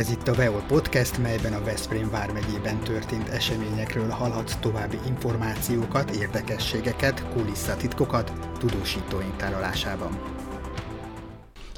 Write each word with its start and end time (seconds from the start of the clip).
Ez 0.00 0.10
itt 0.10 0.28
a 0.28 0.34
Veol 0.34 0.62
Podcast, 0.68 1.18
melyben 1.18 1.52
a 1.52 1.64
Veszprém 1.64 2.10
vármegyében 2.10 2.78
történt 2.78 3.28
eseményekről 3.28 4.08
hallhatsz 4.08 4.56
további 4.60 4.96
információkat, 5.08 6.10
érdekességeket, 6.10 7.24
kulisszatitkokat 7.32 8.32
tudósítóink 8.58 9.36
tárolásában. 9.36 10.18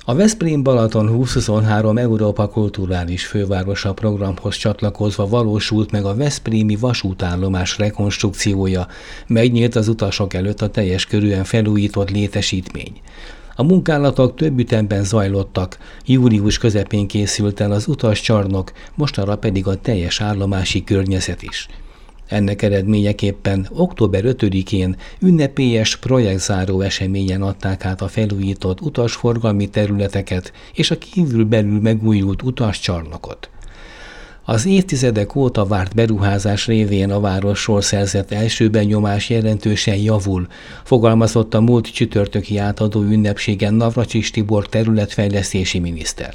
A 0.05 0.15
Veszprém 0.15 0.63
Balaton 0.63 1.07
2023 1.07 1.99
Európa 1.99 2.49
Kulturális 2.49 3.27
Fővárosa 3.27 3.93
programhoz 3.93 4.57
csatlakozva 4.57 5.29
valósult 5.29 5.91
meg 5.91 6.05
a 6.05 6.15
Veszprémi 6.15 6.77
vasútállomás 6.77 7.79
rekonstrukciója, 7.79 8.87
megnyílt 9.27 9.75
az 9.75 9.89
utasok 9.89 10.35
előtt 10.35 10.61
a 10.61 10.71
teljes 10.71 11.07
körűen 11.07 11.45
felújított 11.45 12.11
létesítmény. 12.11 13.01
A 13.55 13.63
munkálatok 13.63 14.37
több 14.37 14.59
ütemben 14.59 15.05
zajlottak, 15.05 15.79
július 16.07 16.59
közepén 16.59 17.07
készült 17.07 17.61
el 17.61 17.73
az 17.73 17.89
utascsarnok, 17.89 18.73
mostanra 18.95 19.37
pedig 19.37 19.67
a 19.67 19.81
teljes 19.81 20.21
állomási 20.21 20.85
környezet 20.85 21.43
is. 21.43 21.69
Ennek 22.27 22.63
eredményeképpen 22.63 23.69
október 23.73 24.23
5-én 24.27 24.97
ünnepélyes 25.21 25.97
projektzáró 25.97 26.81
eseményen 26.81 27.43
adták 27.43 27.85
át 27.85 28.01
a 28.01 28.09
felújított 28.09 28.81
utasforgalmi 28.81 29.69
területeket 29.69 30.53
és 30.75 30.91
a 30.91 30.99
kívülbelül 30.99 31.81
megújult 31.81 32.43
utascsarnokot. 32.43 33.51
Az 34.45 34.67
évtizedek 34.67 35.37
óta 35.37 35.65
várt 35.65 35.95
beruházás 35.95 36.67
révén 36.67 37.11
a 37.11 37.21
városról 37.21 37.81
szerzett 37.81 38.33
első 38.33 38.69
benyomás 38.71 39.31
jelentősen 39.31 39.97
javul, 39.97 40.47
fogalmazott 40.85 41.55
a 41.55 41.61
múlt 41.61 41.93
csütörtöki 41.93 42.59
átadó 42.59 43.03
ünnepségen 43.03 43.75
Navracsis 43.75 44.31
Tibor 44.31 44.67
területfejlesztési 44.67 45.79
miniszter. 45.79 46.35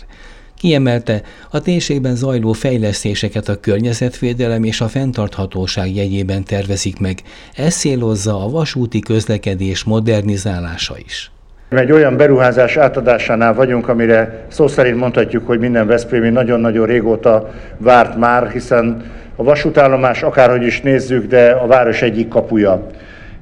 Kiemelte, 0.58 1.22
a 1.52 1.60
térségben 1.60 2.16
zajló 2.16 2.54
fejlesztéseket 2.54 3.50
a 3.50 3.60
környezetvédelem 3.60 4.64
és 4.64 4.82
a 4.82 4.88
fenntarthatóság 4.88 5.96
jegyében 5.96 6.44
tervezik 6.44 7.00
meg, 7.00 7.24
ez 7.56 7.76
célozza 7.76 8.44
a 8.44 8.50
vasúti 8.50 9.00
közlekedés 9.00 9.84
modernizálása 9.84 10.98
is. 10.98 11.32
Egy 11.70 11.92
olyan 11.92 12.18
beruházás 12.18 12.78
átadásánál 12.78 13.54
vagyunk, 13.54 13.88
amire 13.88 14.40
szó 14.48 14.68
szerint 14.68 14.98
mondhatjuk, 14.98 15.48
hogy 15.48 15.60
minden 15.60 15.88
Veszprémi 15.88 16.30
nagyon-nagyon 16.30 16.86
régóta 16.86 17.50
várt 17.78 18.18
már, 18.18 18.50
hiszen 18.50 19.04
a 19.36 19.44
vasútállomás 19.44 20.24
akárhogy 20.24 20.64
is 20.64 20.82
nézzük, 20.82 21.26
de 21.26 21.50
a 21.50 21.68
város 21.68 22.02
egyik 22.02 22.28
kapuja. 22.28 22.88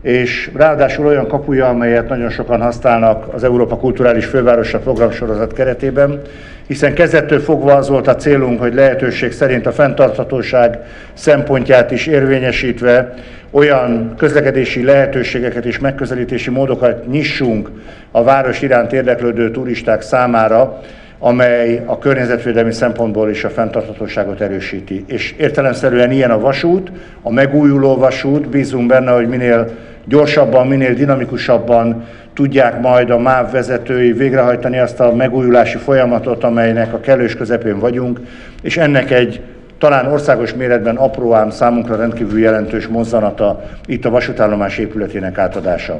És 0.01 0.51
ráadásul 0.55 1.05
olyan 1.05 1.27
kapuja, 1.27 1.67
amelyet 1.67 2.09
nagyon 2.09 2.29
sokan 2.29 2.61
használnak 2.61 3.33
az 3.33 3.43
Európa 3.43 3.77
Kulturális 3.77 4.25
Fővárosa 4.25 4.79
programsorozat 4.79 5.53
keretében, 5.53 6.21
hiszen 6.67 6.93
kezdettől 6.93 7.39
fogva 7.39 7.73
az 7.73 7.89
volt 7.89 8.07
a 8.07 8.15
célunk, 8.15 8.59
hogy 8.59 8.73
lehetőség 8.73 9.31
szerint 9.31 9.65
a 9.65 9.71
fenntarthatóság 9.71 10.79
szempontját 11.13 11.91
is 11.91 12.07
érvényesítve 12.07 13.13
olyan 13.51 14.13
közlekedési 14.17 14.83
lehetőségeket 14.83 15.65
és 15.65 15.79
megközelítési 15.79 16.49
módokat 16.49 17.07
nyissunk 17.07 17.69
a 18.11 18.23
város 18.23 18.61
iránt 18.61 18.93
érdeklődő 18.93 19.51
turisták 19.51 20.01
számára, 20.01 20.81
amely 21.19 21.83
a 21.85 21.97
környezetvédelmi 21.97 22.71
szempontból 22.71 23.29
is 23.29 23.43
a 23.43 23.49
fenntarthatóságot 23.49 24.41
erősíti. 24.41 25.03
És 25.07 25.35
értelemszerűen 25.37 26.11
ilyen 26.11 26.31
a 26.31 26.39
vasút, 26.39 26.91
a 27.21 27.31
megújuló 27.31 27.95
vasút, 27.95 28.49
bízunk 28.49 28.87
benne, 28.87 29.11
hogy 29.11 29.27
minél 29.27 29.67
gyorsabban, 30.05 30.67
minél 30.67 30.93
dinamikusabban 30.93 32.05
tudják 32.35 32.81
majd 32.81 33.09
a 33.09 33.17
MÁV 33.17 33.51
vezetői 33.51 34.11
végrehajtani 34.11 34.79
azt 34.79 34.99
a 34.99 35.15
megújulási 35.15 35.77
folyamatot, 35.77 36.43
amelynek 36.43 36.93
a 36.93 36.99
kellős 36.99 37.35
közepén 37.35 37.79
vagyunk, 37.79 38.19
és 38.61 38.77
ennek 38.77 39.11
egy 39.11 39.41
talán 39.77 40.11
országos 40.11 40.53
méretben 40.53 40.95
apró 40.95 41.33
ám 41.33 41.49
számunkra 41.49 41.95
rendkívül 41.95 42.39
jelentős 42.39 42.87
mozzanata 42.87 43.63
itt 43.85 44.05
a 44.05 44.09
vasútállomás 44.09 44.77
épületének 44.77 45.37
átadása. 45.37 45.99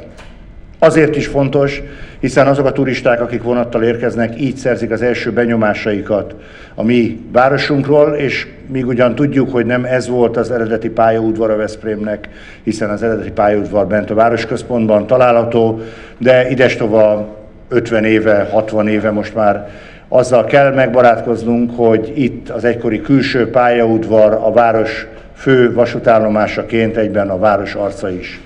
Azért 0.86 1.16
is 1.16 1.26
fontos, 1.26 1.82
hiszen 2.20 2.46
azok 2.46 2.66
a 2.66 2.72
turisták, 2.72 3.20
akik 3.20 3.42
vonattal 3.42 3.82
érkeznek, 3.82 4.40
így 4.40 4.56
szerzik 4.56 4.90
az 4.90 5.02
első 5.02 5.32
benyomásaikat 5.32 6.34
a 6.74 6.82
mi 6.82 7.20
városunkról, 7.32 8.14
és 8.14 8.46
míg 8.66 8.86
ugyan 8.86 9.14
tudjuk, 9.14 9.52
hogy 9.52 9.66
nem 9.66 9.84
ez 9.84 10.08
volt 10.08 10.36
az 10.36 10.50
eredeti 10.50 10.88
pályaudvar 10.88 11.50
a 11.50 11.56
Veszprémnek, 11.56 12.28
hiszen 12.62 12.90
az 12.90 13.02
eredeti 13.02 13.30
pályaudvar 13.30 13.86
bent 13.86 14.10
a 14.10 14.14
városközpontban 14.14 15.06
található, 15.06 15.80
de 16.18 16.50
idestova 16.50 17.36
50 17.68 18.04
éve, 18.04 18.48
60 18.50 18.88
éve 18.88 19.10
most 19.10 19.34
már 19.34 19.68
azzal 20.08 20.44
kell 20.44 20.74
megbarátkoznunk, 20.74 21.70
hogy 21.76 22.12
itt 22.14 22.48
az 22.48 22.64
egykori 22.64 23.00
külső 23.00 23.50
pályaudvar 23.50 24.32
a 24.32 24.52
város 24.52 25.06
fő 25.36 25.72
vasútállomásaként 25.72 26.96
egyben 26.96 27.28
a 27.28 27.38
város 27.38 27.74
arca 27.74 28.10
is. 28.10 28.40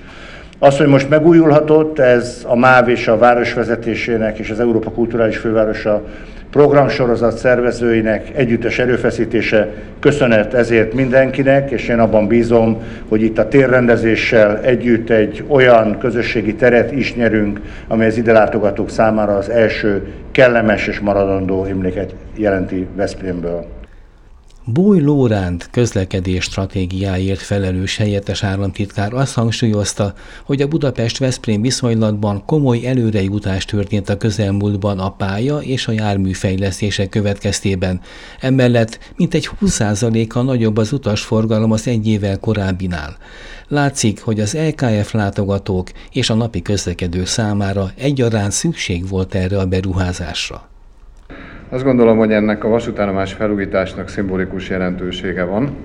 Az, 0.63 0.77
hogy 0.77 0.87
most 0.87 1.09
megújulhatott, 1.09 1.99
ez 1.99 2.45
a 2.47 2.55
MÁV 2.55 2.89
és 2.89 3.07
a 3.07 3.17
városvezetésének 3.17 4.37
és 4.37 4.49
az 4.49 4.59
Európa 4.59 4.91
Kulturális 4.91 5.37
Fővárosa 5.37 6.03
programsorozat 6.51 7.37
szervezőinek 7.37 8.31
együttes 8.35 8.79
erőfeszítése. 8.79 9.69
Köszönet 9.99 10.53
ezért 10.53 10.93
mindenkinek, 10.93 11.71
és 11.71 11.87
én 11.87 11.99
abban 11.99 12.27
bízom, 12.27 12.81
hogy 13.07 13.21
itt 13.21 13.37
a 13.37 13.47
térrendezéssel 13.47 14.59
együtt 14.59 15.09
egy 15.09 15.43
olyan 15.47 15.97
közösségi 15.97 16.55
teret 16.55 16.91
is 16.91 17.15
nyerünk, 17.15 17.61
amely 17.87 18.07
az 18.07 18.17
ide 18.17 18.31
látogatók 18.31 18.89
számára 18.89 19.35
az 19.35 19.49
első 19.49 20.07
kellemes 20.31 20.87
és 20.87 20.99
maradandó 20.99 21.63
emléket 21.63 22.15
jelenti 22.35 22.87
Veszprémből. 22.95 23.80
Búj 24.65 24.99
Lóránt 24.99 25.69
közlekedés 25.71 26.43
stratégiáért 26.43 27.39
felelős 27.39 27.97
helyettes 27.97 28.43
államtitkár 28.43 29.13
azt 29.13 29.33
hangsúlyozta, 29.33 30.13
hogy 30.43 30.61
a 30.61 30.67
Budapest-Veszprém 30.67 31.61
viszonylatban 31.61 32.45
komoly 32.45 32.87
előrejutás 32.87 33.65
történt 33.65 34.09
a 34.09 34.17
közelmúltban 34.17 34.99
a 34.99 35.09
pálya 35.09 35.57
és 35.57 35.87
a 35.87 35.91
járműfejlesztések 35.91 37.09
következtében. 37.09 38.01
Emellett 38.39 38.99
mintegy 39.15 39.49
20%-a 39.61 40.41
nagyobb 40.41 40.77
az 40.77 40.91
utasforgalom 40.91 41.71
az 41.71 41.87
egy 41.87 42.07
évvel 42.07 42.39
korábbinál. 42.39 43.17
Látszik, 43.67 44.21
hogy 44.21 44.39
az 44.39 44.57
LKF 44.57 45.11
látogatók 45.13 45.91
és 46.11 46.29
a 46.29 46.33
napi 46.33 46.61
közlekedők 46.61 47.27
számára 47.27 47.91
egyaránt 47.97 48.51
szükség 48.51 49.07
volt 49.07 49.35
erre 49.35 49.59
a 49.59 49.65
beruházásra. 49.65 50.70
Azt 51.73 51.83
gondolom, 51.83 52.17
hogy 52.17 52.31
ennek 52.31 52.63
a 52.63 52.67
vasútállomás 52.67 53.33
felújításnak 53.33 54.07
szimbolikus 54.07 54.69
jelentősége 54.69 55.43
van. 55.43 55.75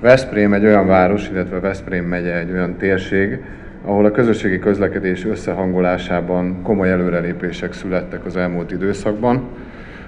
Veszprém 0.00 0.52
egy 0.52 0.64
olyan 0.64 0.86
város, 0.86 1.28
illetve 1.28 1.60
Veszprém 1.60 2.04
megye 2.04 2.38
egy 2.38 2.50
olyan 2.50 2.76
térség, 2.76 3.38
ahol 3.84 4.04
a 4.04 4.10
közösségi 4.10 4.58
közlekedés 4.58 5.24
összehangolásában 5.26 6.62
komoly 6.62 6.90
előrelépések 6.90 7.72
születtek 7.72 8.24
az 8.24 8.36
elmúlt 8.36 8.70
időszakban. 8.70 9.42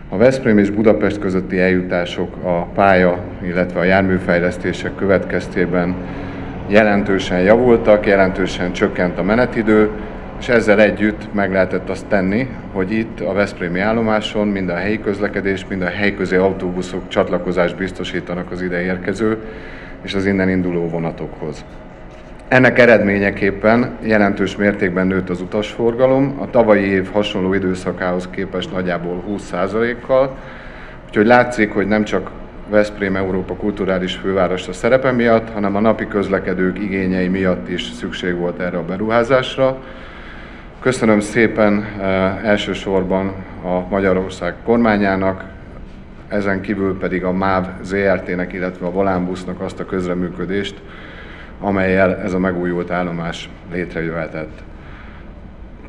A 0.09 0.17
Veszprém 0.17 0.59
és 0.59 0.71
Budapest 0.71 1.19
közötti 1.19 1.59
eljutások 1.59 2.37
a 2.43 2.65
pálya, 2.65 3.19
illetve 3.43 3.81
a 3.81 3.85
járműfejlesztések 3.85 4.95
következtében 4.95 5.95
jelentősen 6.67 7.41
javultak, 7.41 8.07
jelentősen 8.07 8.73
csökkent 8.73 9.19
a 9.19 9.23
menetidő, 9.23 9.91
és 10.39 10.49
ezzel 10.49 10.81
együtt 10.81 11.35
meg 11.35 11.53
lehetett 11.53 11.89
azt 11.89 12.07
tenni, 12.07 12.49
hogy 12.73 12.93
itt 12.93 13.21
a 13.21 13.33
Veszprémi 13.33 13.81
állomáson 13.81 14.49
mind 14.49 14.69
a 14.69 14.75
helyi 14.75 15.01
közlekedés, 15.01 15.67
mind 15.69 15.83
a 15.83 15.89
helyközi 15.89 16.37
autóbuszok 16.37 17.09
csatlakozást 17.09 17.77
biztosítanak 17.77 18.51
az 18.51 18.63
ide 18.63 18.83
érkező 18.83 19.39
és 20.03 20.15
az 20.15 20.27
innen 20.27 20.49
induló 20.49 20.89
vonatokhoz. 20.89 21.65
Ennek 22.49 22.79
eredményeképpen 22.79 23.97
jelentős 24.03 24.57
mértékben 24.57 25.07
nőtt 25.07 25.29
az 25.29 25.41
utasforgalom, 25.41 26.37
a 26.41 26.51
tavalyi 26.51 26.85
év 26.85 27.11
hasonló 27.13 27.55
időszakához 27.55 28.29
képest 28.31 28.73
nagyjából 28.73 29.23
20%-kal, 29.29 30.37
úgyhogy 31.07 31.27
látszik, 31.27 31.73
hogy 31.73 31.87
nem 31.87 32.05
csak 32.05 32.31
Veszprém 32.69 33.17
Európa 33.17 33.55
kulturális 33.55 34.15
fővárosa 34.15 34.73
szerepe 34.73 35.13
miatt, 35.13 35.51
hanem 35.51 35.77
a 35.77 35.81
napi 35.81 36.07
közlekedők 36.07 36.79
igényei 36.79 37.29
miatt 37.29 37.69
is 37.69 37.83
szükség 37.83 38.35
volt 38.35 38.61
erre 38.61 38.77
a 38.77 38.85
beruházásra. 38.85 39.79
Köszönöm 40.87 41.21
szépen 41.21 41.83
eh, 42.01 42.45
elsősorban 42.45 43.33
a 43.65 43.89
Magyarország 43.89 44.55
kormányának, 44.65 45.45
ezen 46.29 46.61
kívül 46.61 46.99
pedig 46.99 47.25
a 47.25 47.33
MÁV 47.33 47.67
ZRT-nek, 47.83 48.53
illetve 48.53 48.87
a 48.87 48.91
Volánbusznak 48.91 49.61
azt 49.61 49.81
a 49.81 49.85
közreműködést, 49.85 50.75
amelyel 51.61 52.17
ez 52.17 52.33
a 52.33 52.39
megújult 52.39 52.91
állomás 52.91 53.49
létrejöhetett. 53.73 54.63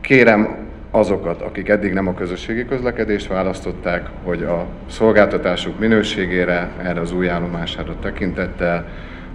Kérem 0.01 0.55
azokat, 0.91 1.41
akik 1.41 1.69
eddig 1.69 1.93
nem 1.93 2.07
a 2.07 2.13
közösségi 2.13 2.65
közlekedést 2.65 3.27
választották, 3.27 4.09
hogy 4.23 4.43
a 4.43 4.65
szolgáltatásuk 4.89 5.79
minőségére, 5.79 6.69
erre 6.83 6.99
az 6.99 7.11
új 7.11 7.29
állomására 7.29 7.95
tekintettel 8.01 8.87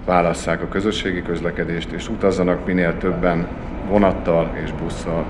válasszák 0.05 0.63
a 0.63 0.69
közösségi 0.69 1.23
közlekedést, 1.23 1.91
és 1.91 2.09
utazzanak 2.09 2.67
minél 2.67 2.99
többen 2.99 3.47
vonattal 3.89 4.51
és 4.65 4.73
busszal. 4.73 5.27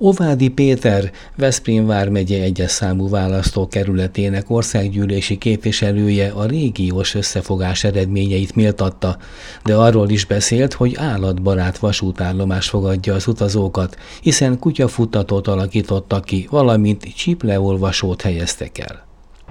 Ovádi 0.00 0.48
Péter, 0.48 1.10
Veszprém 1.36 1.86
vármegye 1.86 2.42
egyes 2.42 2.70
számú 2.70 3.08
választókerületének 3.08 4.50
országgyűlési 4.50 5.38
képviselője 5.38 6.30
a 6.30 6.46
régiós 6.46 7.14
összefogás 7.14 7.84
eredményeit 7.84 8.54
méltatta, 8.54 9.16
de 9.64 9.74
arról 9.74 10.08
is 10.08 10.24
beszélt, 10.24 10.72
hogy 10.72 10.96
állatbarát 10.98 11.78
vasútállomás 11.78 12.68
fogadja 12.68 13.14
az 13.14 13.26
utazókat, 13.26 13.96
hiszen 14.22 14.58
kutyafuttatót 14.58 15.46
alakítottak 15.46 16.24
ki, 16.24 16.46
valamint 16.50 17.14
csipleolvasót 17.14 18.22
helyeztek 18.22 18.78
el. 18.78 19.06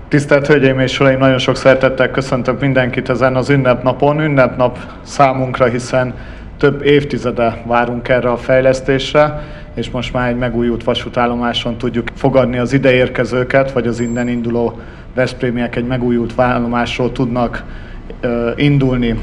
Tisztelt 0.07 0.47
Hölgyeim 0.47 0.79
és 0.79 0.99
Uraim, 0.99 1.19
nagyon 1.19 1.37
sok 1.37 1.55
szeretettel 1.55 2.11
köszöntök 2.11 2.59
mindenkit 2.59 3.09
ezen 3.09 3.35
az 3.35 3.49
ünnepnapon. 3.49 4.21
Ünnepnap 4.21 4.79
számunkra, 5.03 5.65
hiszen 5.65 6.13
több 6.57 6.85
évtizede 6.85 7.61
várunk 7.65 8.07
erre 8.07 8.29
a 8.29 8.37
fejlesztésre, 8.37 9.41
és 9.73 9.89
most 9.89 10.13
már 10.13 10.29
egy 10.29 10.37
megújult 10.37 10.83
vasútállomáson 10.83 11.77
tudjuk 11.77 12.07
fogadni 12.15 12.57
az 12.57 12.73
ideérkezőket, 12.73 13.71
vagy 13.71 13.87
az 13.87 13.99
innen 13.99 14.27
induló 14.27 14.79
Veszprémiek 15.15 15.75
egy 15.75 15.87
megújult 15.87 16.33
állomásról 16.35 17.11
tudnak 17.11 17.63
indulni. 18.55 19.19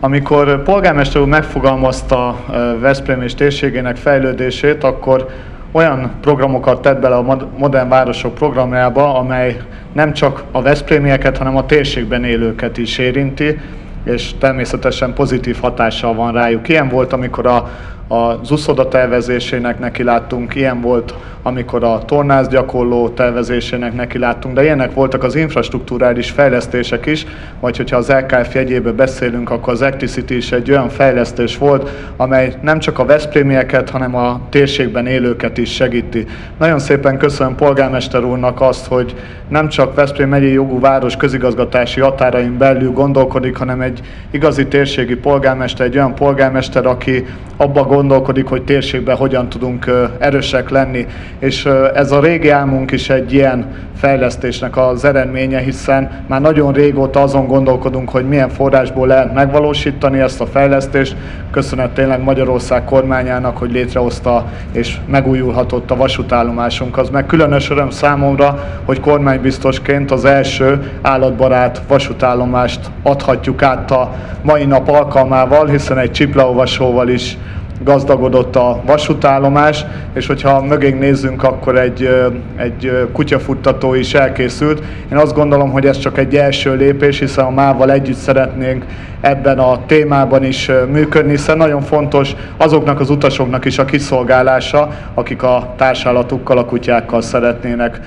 Amikor 0.00 0.62
polgármester 0.62 1.20
úr 1.20 1.28
megfogalmazta 1.28 2.44
Veszprém 2.80 3.22
és 3.22 3.34
térségének 3.34 3.96
fejlődését, 3.96 4.84
akkor 4.84 5.28
olyan 5.72 6.10
programokat 6.20 6.82
tett 6.82 7.00
bele 7.00 7.16
a 7.16 7.48
Modern 7.56 7.88
Városok 7.88 8.34
programjába, 8.34 9.18
amely 9.18 9.60
nem 9.92 10.12
csak 10.12 10.44
a 10.52 10.62
Veszprémieket, 10.62 11.36
hanem 11.36 11.56
a 11.56 11.66
térségben 11.66 12.24
élőket 12.24 12.78
is 12.78 12.98
érinti, 12.98 13.58
és 14.04 14.34
természetesen 14.38 15.14
pozitív 15.14 15.58
hatással 15.60 16.14
van 16.14 16.32
rájuk. 16.32 16.68
Ilyen 16.68 16.88
volt, 16.88 17.12
amikor 17.12 17.46
a, 17.46 17.70
az 18.12 18.50
uszoda 18.50 18.88
tervezésének 18.88 19.78
neki 19.78 20.02
láttunk, 20.02 20.54
ilyen 20.54 20.80
volt, 20.80 21.14
amikor 21.42 21.84
a 21.84 22.04
tornász 22.04 22.48
gyakorló 22.48 23.08
tervezésének 23.08 23.94
neki 23.94 24.18
láttunk, 24.18 24.54
de 24.54 24.62
ilyenek 24.62 24.94
voltak 24.94 25.22
az 25.22 25.34
infrastruktúrális 25.34 26.30
fejlesztések 26.30 27.06
is, 27.06 27.26
vagy 27.60 27.76
hogyha 27.76 27.96
az 27.96 28.08
LKF 28.08 28.54
jegyébe 28.54 28.92
beszélünk, 28.92 29.50
akkor 29.50 29.72
az 29.72 29.82
Acticity 29.82 30.30
is 30.30 30.52
egy 30.52 30.70
olyan 30.70 30.88
fejlesztés 30.88 31.58
volt, 31.58 31.90
amely 32.16 32.54
nem 32.62 32.78
csak 32.78 32.98
a 32.98 33.04
Veszprémieket, 33.04 33.90
hanem 33.90 34.14
a 34.14 34.40
térségben 34.48 35.06
élőket 35.06 35.58
is 35.58 35.72
segíti. 35.72 36.26
Nagyon 36.58 36.78
szépen 36.78 37.18
köszönöm 37.18 37.54
polgármester 37.54 38.24
úrnak 38.24 38.60
azt, 38.60 38.86
hogy 38.86 39.14
nem 39.48 39.68
csak 39.68 39.94
Veszprém 39.94 40.28
megyei 40.28 40.52
jogú 40.52 40.80
város 40.80 41.16
közigazgatási 41.16 42.00
határain 42.00 42.58
belül 42.58 42.92
gondolkodik, 42.92 43.56
hanem 43.56 43.80
egy 43.80 44.00
igazi 44.30 44.66
térségi 44.66 45.16
polgármester, 45.16 45.86
egy 45.86 45.96
olyan 45.96 46.14
polgármester, 46.14 46.86
aki 46.86 47.26
abba 47.56 47.82
gondolkodik, 47.82 47.99
hogy 48.48 48.62
térségben 48.64 49.16
hogyan 49.16 49.48
tudunk 49.48 49.90
erősek 50.18 50.68
lenni. 50.68 51.06
És 51.38 51.68
ez 51.94 52.12
a 52.12 52.20
régi 52.20 52.48
álmunk 52.48 52.90
is 52.90 53.10
egy 53.10 53.32
ilyen 53.32 53.66
fejlesztésnek 53.96 54.76
az 54.76 55.04
eredménye, 55.04 55.58
hiszen 55.58 56.10
már 56.26 56.40
nagyon 56.40 56.72
régóta 56.72 57.22
azon 57.22 57.46
gondolkodunk, 57.46 58.10
hogy 58.10 58.28
milyen 58.28 58.48
forrásból 58.48 59.06
lehet 59.06 59.34
megvalósítani 59.34 60.20
ezt 60.20 60.40
a 60.40 60.46
fejlesztést. 60.46 61.16
Köszönet 61.50 61.90
tényleg 61.90 62.22
Magyarország 62.22 62.84
kormányának, 62.84 63.56
hogy 63.56 63.72
létrehozta 63.72 64.44
és 64.72 64.96
megújulhatott 65.06 65.90
a 65.90 65.96
vasútállomásunk. 65.96 66.98
Az 66.98 67.08
meg 67.10 67.26
különös 67.26 67.70
öröm 67.70 67.90
számomra, 67.90 68.58
hogy 68.84 69.00
kormánybiztosként 69.00 70.10
az 70.10 70.24
első 70.24 70.90
állatbarát 71.02 71.82
vasútállomást 71.88 72.80
adhatjuk 73.02 73.62
át 73.62 73.90
a 73.90 74.12
mai 74.42 74.64
nap 74.64 74.88
alkalmával, 74.88 75.66
hiszen 75.66 75.98
egy 75.98 76.10
csiplaolvasóval 76.10 77.08
is 77.08 77.38
gazdagodott 77.84 78.56
a 78.56 78.80
vasútállomás, 78.86 79.84
és 80.12 80.26
hogyha 80.26 80.62
mögénk 80.62 80.98
nézzünk, 81.00 81.42
akkor 81.42 81.78
egy, 81.78 82.08
egy 82.56 83.08
kutyafuttató 83.12 83.94
is 83.94 84.14
elkészült. 84.14 84.82
Én 85.12 85.18
azt 85.18 85.34
gondolom, 85.34 85.70
hogy 85.70 85.86
ez 85.86 85.98
csak 85.98 86.18
egy 86.18 86.36
első 86.36 86.74
lépés, 86.74 87.18
hiszen 87.18 87.44
a 87.44 87.50
mával 87.50 87.90
együtt 87.90 88.16
szeretnénk 88.16 88.84
ebben 89.20 89.58
a 89.58 89.86
témában 89.86 90.44
is 90.44 90.70
működni, 90.90 91.30
hiszen 91.30 91.56
nagyon 91.56 91.80
fontos 91.80 92.36
azoknak 92.56 93.00
az 93.00 93.10
utasoknak 93.10 93.64
is 93.64 93.78
a 93.78 93.84
kiszolgálása, 93.84 94.90
akik 95.14 95.42
a 95.42 95.74
társállatukkal, 95.76 96.58
a 96.58 96.64
kutyákkal 96.64 97.20
szeretnének 97.20 98.00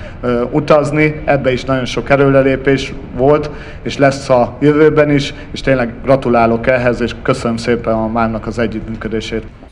utazni. 0.51 1.21
Ebbe 1.25 1.51
is 1.51 1.63
nagyon 1.63 1.85
sok 1.85 2.09
erőlelépés 2.09 2.93
volt, 3.17 3.49
és 3.81 3.97
lesz 3.97 4.29
a 4.29 4.53
jövőben 4.59 5.11
is, 5.11 5.33
és 5.51 5.61
tényleg 5.61 5.93
gratulálok 6.03 6.67
ehhez, 6.67 7.01
és 7.01 7.15
köszönöm 7.21 7.57
szépen 7.57 7.93
a 7.93 8.07
Márnak 8.07 8.47
az 8.47 8.59
együttműködését. 8.59 9.62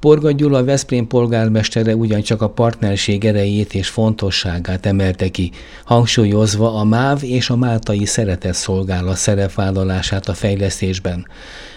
Porga 0.00 0.30
Gyula 0.30 0.64
Veszprém 0.64 1.06
polgármestere 1.06 1.96
ugyancsak 1.96 2.42
a 2.42 2.48
partnerség 2.48 3.24
erejét 3.24 3.74
és 3.74 3.88
fontosságát 3.88 4.86
emelte 4.86 5.28
ki, 5.28 5.50
hangsúlyozva 5.84 6.74
a 6.74 6.84
MÁV 6.84 7.22
és 7.22 7.50
a 7.50 7.56
Máltai 7.56 8.04
Szeretett 8.04 8.54
Szolgálat 8.54 9.16
szerepvállalását 9.16 10.28
a 10.28 10.34
fejlesztésben. 10.34 11.26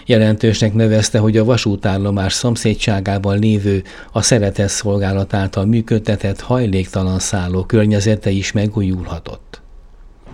Jelentősnek 0.06 0.74
nevezte, 0.74 1.18
hogy 1.18 1.36
a 1.36 1.44
vasútállomás 1.44 2.32
szomszédságában 2.32 3.38
lévő 3.38 3.82
a 4.12 4.22
Szeretett 4.22 4.68
Szolgálat 4.68 5.34
által 5.34 5.64
működtetett 5.64 6.40
hajléktalan 6.40 7.18
szálló 7.18 7.64
környezete 7.64 8.30
is 8.30 8.52
megújulhatott. 8.52 9.61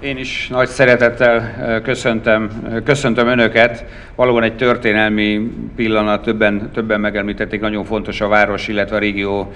Én 0.00 0.18
is 0.18 0.48
nagy 0.48 0.68
szeretettel 0.68 1.80
köszöntöm, 1.82 2.50
köszöntöm 2.84 3.28
Önöket. 3.28 3.84
Valóban 4.14 4.42
egy 4.42 4.56
történelmi 4.56 5.50
pillanat, 5.76 6.22
többen, 6.22 6.70
többen 6.74 7.00
megemlítették, 7.00 7.60
nagyon 7.60 7.84
fontos 7.84 8.20
a 8.20 8.28
város, 8.28 8.68
illetve 8.68 8.96
a 8.96 8.98
régió 8.98 9.52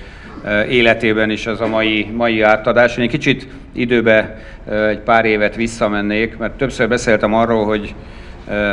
életében 0.68 1.30
is 1.30 1.46
az 1.46 1.60
a 1.60 1.66
mai, 1.66 2.10
mai 2.16 2.40
átadás. 2.40 2.96
Én 2.96 3.04
egy 3.04 3.10
kicsit 3.10 3.46
időbe 3.72 4.42
egy 4.88 4.98
pár 4.98 5.24
évet 5.24 5.56
visszamennék, 5.56 6.36
mert 6.36 6.52
többször 6.52 6.88
beszéltem 6.88 7.34
arról, 7.34 7.64
hogy 7.64 7.94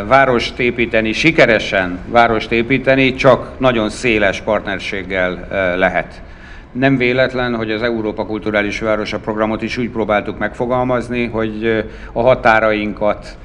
várost 0.07 0.59
építeni, 0.59 1.11
sikeresen 1.11 1.99
várost 2.07 2.51
építeni 2.51 3.13
csak 3.13 3.59
nagyon 3.59 3.89
széles 3.89 4.41
partnerséggel 4.41 5.47
lehet. 5.77 6.21
Nem 6.71 6.97
véletlen, 6.97 7.55
hogy 7.55 7.71
az 7.71 7.81
Európa 7.81 8.25
Kulturális 8.25 8.79
Városa 8.79 9.19
programot 9.19 9.61
is 9.61 9.77
úgy 9.77 9.89
próbáltuk 9.89 10.37
megfogalmazni, 10.37 11.25
hogy 11.25 11.85
a 12.13 12.21
határainkat 12.21 13.37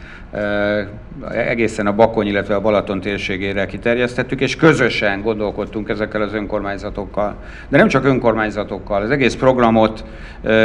egészen 1.32 1.86
a 1.86 1.92
Bakony, 1.92 2.26
illetve 2.26 2.54
a 2.54 2.60
Balaton 2.60 3.00
térségére 3.00 3.66
kiterjesztettük, 3.66 4.40
és 4.40 4.56
közösen 4.56 5.22
gondolkodtunk 5.22 5.88
ezekkel 5.88 6.22
az 6.22 6.34
önkormányzatokkal. 6.34 7.36
De 7.68 7.76
nem 7.76 7.88
csak 7.88 8.04
önkormányzatokkal, 8.04 9.02
az 9.02 9.10
egész 9.10 9.34
programot 9.34 10.04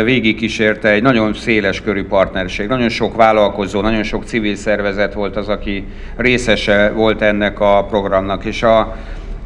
végigkísérte 0.04 0.90
egy 0.90 1.02
nagyon 1.02 1.34
széles 1.34 1.82
körű 1.82 2.06
partnerség. 2.06 2.68
Nagyon 2.68 2.90
sok 2.90 3.16
vállalkozó, 3.16 3.82
nagyon 3.82 4.04
sok 4.04 4.24
civil 4.24 4.56
szervezet 4.56 5.14
volt 5.14 5.36
az, 5.36 5.50
aki 5.50 5.88
részese 6.16 6.92
volt 6.92 7.22
ennek 7.22 7.60
a 7.60 7.86
programnak, 7.90 8.46
és 8.46 8.64
a 8.64 8.96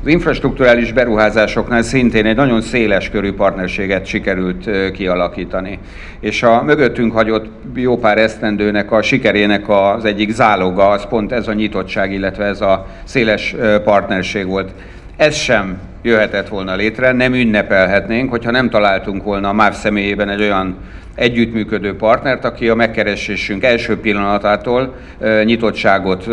az 0.03 0.09
infrastruktúrális 0.09 0.91
beruházásoknál 0.91 1.81
szintén 1.81 2.25
egy 2.25 2.35
nagyon 2.35 2.61
széles 2.61 3.09
körű 3.09 3.33
partnerséget 3.33 4.05
sikerült 4.05 4.91
kialakítani. 4.91 5.79
És 6.19 6.43
a 6.43 6.63
mögöttünk 6.63 7.13
hagyott 7.13 7.45
jó 7.75 7.97
pár 7.97 8.17
esztendőnek 8.17 8.91
a 8.91 9.01
sikerének 9.01 9.69
az 9.69 10.05
egyik 10.05 10.31
záloga, 10.31 10.89
az 10.89 11.07
pont 11.07 11.31
ez 11.31 11.47
a 11.47 11.53
nyitottság, 11.53 12.11
illetve 12.11 12.45
ez 12.45 12.61
a 12.61 12.87
széles 13.03 13.55
partnerség 13.83 14.45
volt. 14.45 14.71
Ez 15.17 15.35
sem 15.35 15.77
jöhetett 16.01 16.47
volna 16.47 16.75
létre, 16.75 17.11
nem 17.11 17.33
ünnepelhetnénk, 17.33 18.29
hogyha 18.29 18.51
nem 18.51 18.69
találtunk 18.69 19.23
volna 19.23 19.49
a 19.49 19.53
MÁV 19.53 19.73
személyében 19.73 20.29
egy 20.29 20.41
olyan 20.41 20.77
együttműködő 21.15 21.95
partnert, 21.95 22.45
aki 22.45 22.69
a 22.69 22.75
megkeresésünk 22.75 23.63
első 23.63 23.99
pillanatától 23.99 24.95
nyitottságot 25.43 26.25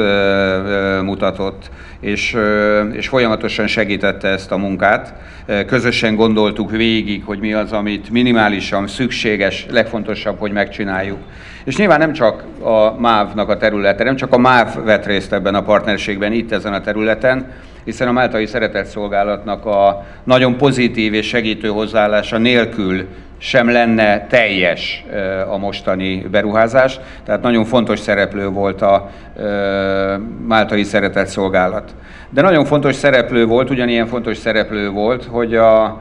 mutatott, 1.03 1.71
és, 2.01 2.37
és 2.93 3.09
folyamatosan 3.09 3.67
segítette 3.67 4.29
ezt 4.29 4.53
a 4.53 4.57
munkát. 4.57 5.15
Közösen 5.67 6.15
gondoltuk 6.15 6.71
végig, 6.71 7.25
hogy 7.25 7.39
mi 7.39 7.53
az, 7.53 7.73
amit 7.73 8.11
minimálisan 8.11 8.87
szükséges, 8.87 9.67
legfontosabb, 9.71 10.39
hogy 10.39 10.53
megcsináljuk. 10.53 11.19
És 11.65 11.77
nyilván 11.77 11.99
nem 11.99 12.13
csak 12.13 12.45
a 12.63 13.01
MÁV-nak 13.01 13.49
a 13.49 13.57
területe, 13.57 14.05
nem 14.05 14.17
csak 14.17 14.33
a 14.33 14.39
MÁV 14.39 14.85
vett 14.85 15.07
részt 15.07 15.33
ebben 15.33 15.55
a 15.55 15.63
partnerségben, 15.63 16.33
itt 16.33 16.53
ezen 16.53 16.73
a 16.73 16.81
területen, 16.81 17.47
hiszen 17.85 18.09
a 18.09 18.13
Máltai 18.13 18.47
Szeretetszolgálatnak 18.47 19.67
a 19.67 20.05
nagyon 20.25 20.57
pozitív 20.57 21.15
és 21.15 21.27
segítő 21.27 21.69
hozzáállása 21.69 22.39
nélkül 22.39 23.07
sem 23.39 23.71
lenne 23.71 24.27
teljes 24.27 25.05
a 25.51 25.57
mostani 25.59 26.27
beruházás. 26.31 27.01
Tehát 27.25 27.43
nagyon 27.43 27.65
fontos 27.65 27.99
szereplő 27.99 28.49
volt 28.49 28.83
a 28.83 29.11
Máltai 30.47 30.83
Szeretett 30.83 31.27
Szolgálat. 31.27 31.95
De 32.31 32.43
nagyon 32.43 32.65
fontos 32.65 32.95
szereplő 32.95 33.47
volt, 33.47 33.71
ugyanilyen 33.71 34.07
fontos 34.07 34.37
szereplő 34.37 34.91
volt, 34.91 35.25
hogy 35.25 35.55
a 35.55 36.01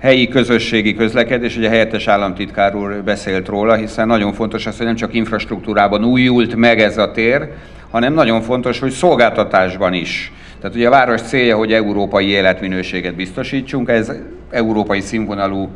helyi 0.00 0.28
közösségi 0.28 0.94
közlekedés, 0.94 1.56
ugye 1.56 1.66
a 1.66 1.70
helyettes 1.70 2.06
államtitkár 2.06 2.74
úr 2.74 3.02
beszélt 3.04 3.48
róla, 3.48 3.74
hiszen 3.74 4.06
nagyon 4.06 4.32
fontos 4.32 4.66
az, 4.66 4.76
hogy 4.76 4.86
nem 4.86 4.94
csak 4.94 5.14
infrastruktúrában 5.14 6.04
újult 6.04 6.54
meg 6.54 6.80
ez 6.80 6.98
a 6.98 7.10
tér, 7.10 7.48
hanem 7.90 8.14
nagyon 8.14 8.42
fontos, 8.42 8.78
hogy 8.78 8.90
szolgáltatásban 8.90 9.92
is 9.92 10.32
Tehát 10.64 10.78
ugye 10.78 10.86
a 10.86 10.90
város 10.90 11.20
célja, 11.20 11.56
hogy 11.56 11.72
európai 11.72 12.26
életminőséget 12.26 13.14
biztosítsunk, 13.14 13.88
ez 13.88 14.12
európai 14.50 15.00
színvonalú 15.00 15.68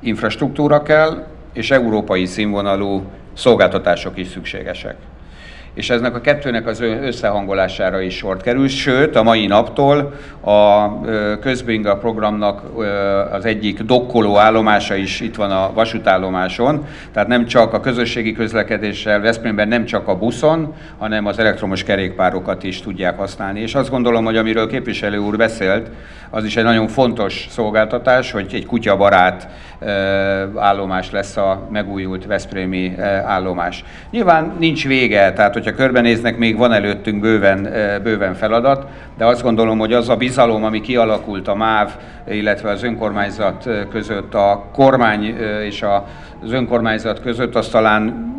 infrastruktúra 0.00 0.82
kell, 0.82 1.26
és 1.52 1.70
európai 1.70 2.26
színvonalú 2.26 3.02
szolgáltatások 3.34 4.18
is 4.18 4.26
szükségesek 4.26 4.96
és 5.76 5.90
eznek 5.90 6.14
a 6.14 6.20
kettőnek 6.20 6.66
az 6.66 6.80
összehangolására 6.80 8.00
is 8.00 8.16
sort 8.16 8.42
kerül, 8.42 8.68
sőt 8.68 9.16
a 9.16 9.22
mai 9.22 9.46
naptól 9.46 10.14
a 10.40 10.90
közbinga 11.38 11.96
programnak 11.96 12.62
az 13.32 13.44
egyik 13.44 13.80
dokkoló 13.80 14.38
állomása 14.38 14.94
is 14.94 15.20
itt 15.20 15.34
van 15.34 15.50
a 15.50 15.72
vasútállomáson, 15.72 16.86
tehát 17.12 17.28
nem 17.28 17.46
csak 17.46 17.72
a 17.72 17.80
közösségi 17.80 18.32
közlekedéssel 18.32 19.20
Veszprémben 19.20 19.68
nem 19.68 19.84
csak 19.84 20.08
a 20.08 20.18
buszon, 20.18 20.74
hanem 20.98 21.26
az 21.26 21.38
elektromos 21.38 21.82
kerékpárokat 21.82 22.62
is 22.62 22.80
tudják 22.80 23.18
használni. 23.18 23.60
És 23.60 23.74
azt 23.74 23.90
gondolom, 23.90 24.24
hogy 24.24 24.36
amiről 24.36 24.68
képviselő 24.68 25.18
úr 25.18 25.36
beszélt, 25.36 25.90
az 26.30 26.44
is 26.44 26.56
egy 26.56 26.64
nagyon 26.64 26.88
fontos 26.88 27.46
szolgáltatás, 27.50 28.30
hogy 28.30 28.50
egy 28.54 28.66
kutyabarát 28.66 29.48
állomás 30.56 31.10
lesz 31.10 31.36
a 31.36 31.68
megújult 31.70 32.26
Veszprémi 32.26 32.94
állomás. 33.24 33.84
Nyilván 34.10 34.52
nincs 34.58 34.86
vége, 34.86 35.32
tehát 35.32 35.52
hogyha 35.52 35.74
körbenéznek, 35.74 36.36
még 36.36 36.56
van 36.56 36.72
előttünk 36.72 37.20
bőven, 37.20 37.68
bőven 38.02 38.34
feladat, 38.34 38.86
de 39.18 39.24
azt 39.24 39.42
gondolom, 39.42 39.78
hogy 39.78 39.92
az 39.92 40.08
a 40.08 40.16
bizalom, 40.16 40.64
ami 40.64 40.80
kialakult 40.80 41.48
a 41.48 41.54
MÁV, 41.54 41.96
illetve 42.28 42.70
az 42.70 42.82
önkormányzat 42.82 43.68
között, 43.90 44.34
a 44.34 44.64
kormány 44.72 45.24
és 45.64 45.84
az 46.42 46.52
önkormányzat 46.52 47.20
között, 47.20 47.54
az 47.54 47.68
talán 47.68 48.34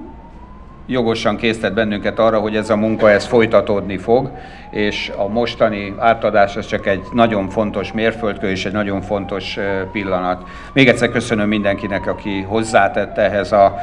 jogosan 0.87 1.35
késztet 1.35 1.73
bennünket 1.73 2.19
arra, 2.19 2.39
hogy 2.39 2.55
ez 2.55 2.69
a 2.69 2.75
munka 2.75 3.11
ez 3.11 3.25
folytatódni 3.25 3.97
fog, 3.97 4.31
és 4.71 5.11
a 5.17 5.27
mostani 5.27 5.93
átadás 5.97 6.55
az 6.55 6.65
csak 6.65 6.85
egy 6.85 7.01
nagyon 7.13 7.49
fontos 7.49 7.91
mérföldkő 7.91 8.49
és 8.49 8.65
egy 8.65 8.73
nagyon 8.73 9.01
fontos 9.01 9.57
pillanat. 9.91 10.43
Még 10.73 10.87
egyszer 10.87 11.09
köszönöm 11.09 11.47
mindenkinek, 11.47 12.07
aki 12.07 12.41
hozzátett 12.41 13.17
ehhez 13.17 13.51
a 13.51 13.75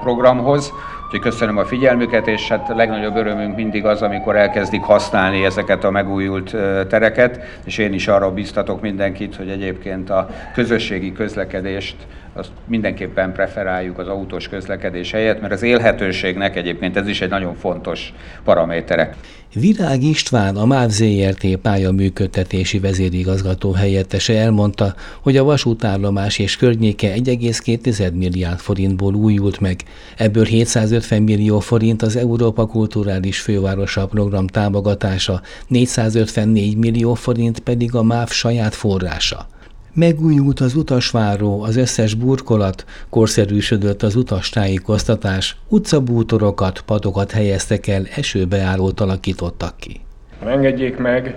programhoz. 0.00 0.72
Úgyhogy 1.04 1.30
köszönöm 1.30 1.58
a 1.58 1.64
figyelmüket, 1.64 2.26
és 2.26 2.48
hát 2.48 2.70
a 2.70 2.74
legnagyobb 2.74 3.16
örömünk 3.16 3.56
mindig 3.56 3.84
az, 3.84 4.02
amikor 4.02 4.36
elkezdik 4.36 4.82
használni 4.82 5.44
ezeket 5.44 5.84
a 5.84 5.90
megújult 5.90 6.56
tereket, 6.88 7.40
és 7.64 7.78
én 7.78 7.92
is 7.92 8.08
arra 8.08 8.32
biztatok 8.32 8.80
mindenkit, 8.80 9.36
hogy 9.36 9.48
egyébként 9.48 10.10
a 10.10 10.28
közösségi 10.54 11.12
közlekedést 11.12 11.96
azt 12.32 12.50
mindenképpen 12.66 13.32
preferáljuk 13.32 13.98
az 13.98 14.08
autós 14.08 14.48
közlekedés 14.48 15.10
helyett, 15.10 15.40
mert 15.40 15.52
az 15.52 15.62
élhetőségnek 15.62 16.56
egyébként 16.56 16.96
ez 16.96 17.08
is 17.08 17.20
egy 17.20 17.30
nagyon 17.30 17.54
fontos 17.54 18.12
paramétere. 18.44 19.14
Virág 19.54 20.02
István, 20.02 20.56
a 20.56 20.64
MÁV 20.64 20.88
ZRT 20.88 21.92
működtetési 21.92 22.78
vezérigazgató 22.78 23.72
helyettese 23.72 24.38
elmondta, 24.38 24.94
hogy 25.20 25.36
a 25.36 25.44
vasútállomás 25.44 26.38
és 26.38 26.56
környéke 26.56 27.14
1,2 27.14 28.12
milliárd 28.12 28.58
forintból 28.58 29.14
újult 29.14 29.60
meg, 29.60 29.80
ebből 30.16 30.44
750 30.44 31.22
millió 31.22 31.60
forint 31.60 32.02
az 32.02 32.16
Európa 32.16 32.66
Kulturális 32.66 33.40
Fővárosa 33.40 34.06
program 34.06 34.46
támogatása, 34.46 35.40
454 35.66 36.76
millió 36.76 37.14
forint 37.14 37.58
pedig 37.60 37.94
a 37.94 38.02
MÁV 38.02 38.28
saját 38.28 38.74
forrása. 38.74 39.46
Megújult 39.94 40.60
az 40.60 40.74
utasváró, 40.74 41.62
az 41.62 41.76
összes 41.76 42.14
burkolat, 42.14 42.84
korszerűsödött 43.10 44.02
az 44.02 44.16
utastájékoztatás, 44.16 45.56
utcabútorokat, 45.68 46.80
padokat 46.86 47.30
helyeztek 47.30 47.86
el, 47.86 48.02
esőbeállót 48.16 49.00
alakítottak 49.00 49.76
ki. 49.76 50.00
Engedjék 50.46 50.96
meg, 50.96 51.36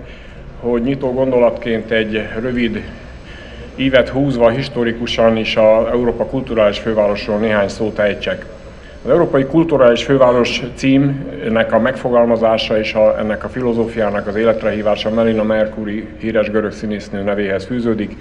hogy 0.60 0.82
nyitó 0.82 1.12
gondolatként 1.12 1.90
egy 1.90 2.22
rövid 2.40 2.82
ívet 3.74 4.08
húzva 4.08 4.50
historikusan 4.50 5.36
is 5.36 5.56
a 5.56 5.90
Európa 5.90 6.24
Kulturális 6.26 6.78
Fővárosról 6.78 7.38
néhány 7.38 7.68
szót 7.68 7.98
ejtsek. 7.98 8.46
Az 9.04 9.10
Európai 9.10 9.44
Kulturális 9.44 10.04
Főváros 10.04 10.62
címnek 10.74 11.72
a 11.72 11.78
megfogalmazása 11.78 12.78
és 12.78 12.94
a, 12.94 13.18
ennek 13.18 13.44
a 13.44 13.48
filozófiának 13.48 14.26
az 14.26 14.36
életrehívása 14.36 15.10
Melina 15.10 15.42
Mercury 15.42 16.08
híres 16.18 16.50
görög 16.50 16.72
színésznő 16.72 17.22
nevéhez 17.22 17.64
fűződik. 17.64 18.16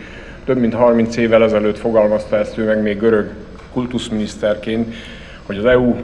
Több 0.46 0.58
mint 0.58 0.74
30 0.74 1.18
évvel 1.18 1.44
ezelőtt 1.44 1.78
fogalmazta 1.78 2.38
ezt 2.38 2.58
ő 2.58 2.66
meg 2.66 2.82
még 2.82 3.00
görög 3.00 3.30
kultuszminiszterként, 3.74 4.96
hogy 5.46 5.58
az 5.58 5.66
EU 5.66 5.96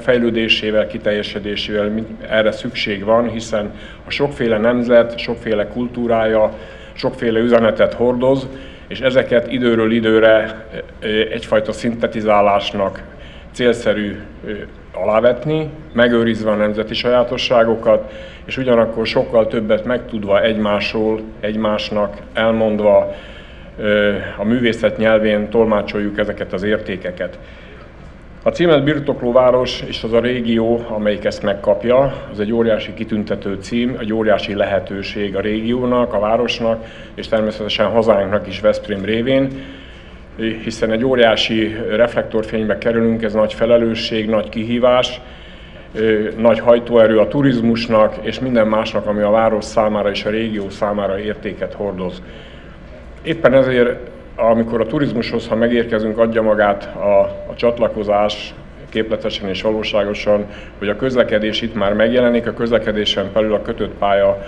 fejlődésével, 0.00 0.86
kiteljesedésével 0.86 1.92
erre 2.28 2.52
szükség 2.52 3.04
van, 3.04 3.28
hiszen 3.30 3.72
a 4.06 4.10
sokféle 4.10 4.58
nemzet, 4.58 5.18
sokféle 5.18 5.66
kultúrája, 5.66 6.52
sokféle 6.92 7.38
üzenetet 7.38 7.94
hordoz, 7.94 8.46
és 8.88 9.00
ezeket 9.00 9.52
időről 9.52 9.92
időre 9.92 10.66
egyfajta 11.30 11.72
szintetizálásnak 11.72 13.02
célszerű 13.52 14.20
alávetni, 14.92 15.70
megőrizve 15.92 16.50
a 16.50 16.54
nemzeti 16.54 16.94
sajátosságokat, 16.94 18.12
és 18.44 18.56
ugyanakkor 18.56 19.06
sokkal 19.06 19.46
többet 19.46 19.84
megtudva 19.84 20.42
egymásról, 20.42 21.20
egymásnak 21.40 22.16
elmondva 22.32 23.14
a 24.36 24.44
művészet 24.44 24.96
nyelvén 24.96 25.48
tolmácsoljuk 25.48 26.18
ezeket 26.18 26.52
az 26.52 26.62
értékeket. 26.62 27.38
A 28.42 28.50
címet 28.50 28.84
birtokló 28.84 29.32
város 29.32 29.82
és 29.86 30.02
az 30.02 30.12
a 30.12 30.20
régió, 30.20 30.84
amelyik 30.88 31.24
ezt 31.24 31.42
megkapja, 31.42 32.12
az 32.32 32.40
egy 32.40 32.52
óriási 32.52 32.94
kitüntető 32.94 33.58
cím, 33.60 33.96
egy 34.00 34.12
óriási 34.12 34.54
lehetőség 34.54 35.36
a 35.36 35.40
régiónak, 35.40 36.12
a 36.12 36.18
városnak, 36.18 36.84
és 37.14 37.28
természetesen 37.28 37.86
hazánknak 37.86 38.46
is 38.46 38.60
Veszprém 38.60 39.04
révén, 39.04 39.48
hiszen 40.64 40.92
egy 40.92 41.04
óriási 41.04 41.76
reflektorfénybe 41.88 42.78
kerülünk, 42.78 43.22
ez 43.22 43.32
nagy 43.32 43.54
felelősség, 43.54 44.28
nagy 44.28 44.48
kihívás, 44.48 45.20
nagy 46.36 46.58
hajtóerő 46.58 47.18
a 47.18 47.28
turizmusnak 47.28 48.14
és 48.20 48.40
minden 48.40 48.66
másnak, 48.66 49.06
ami 49.06 49.22
a 49.22 49.30
város 49.30 49.64
számára 49.64 50.10
és 50.10 50.24
a 50.24 50.30
régió 50.30 50.70
számára 50.70 51.18
értéket 51.18 51.72
hordoz. 51.74 52.22
Éppen 53.28 53.54
ezért, 53.54 54.10
amikor 54.36 54.80
a 54.80 54.86
turizmushoz, 54.86 55.48
ha 55.48 55.54
megérkezünk, 55.54 56.18
adja 56.18 56.42
magát 56.42 56.84
a, 56.96 57.20
a 57.50 57.54
csatlakozás 57.54 58.54
képletesen 58.88 59.48
és 59.48 59.62
valóságosan, 59.62 60.46
hogy 60.78 60.88
a 60.88 60.96
közlekedés 60.96 61.62
itt 61.62 61.74
már 61.74 61.92
megjelenik, 61.92 62.46
a 62.46 62.52
közlekedésen 62.52 63.30
belül 63.32 63.54
a 63.54 63.62
kötött 63.62 63.92
pálya 63.98 64.46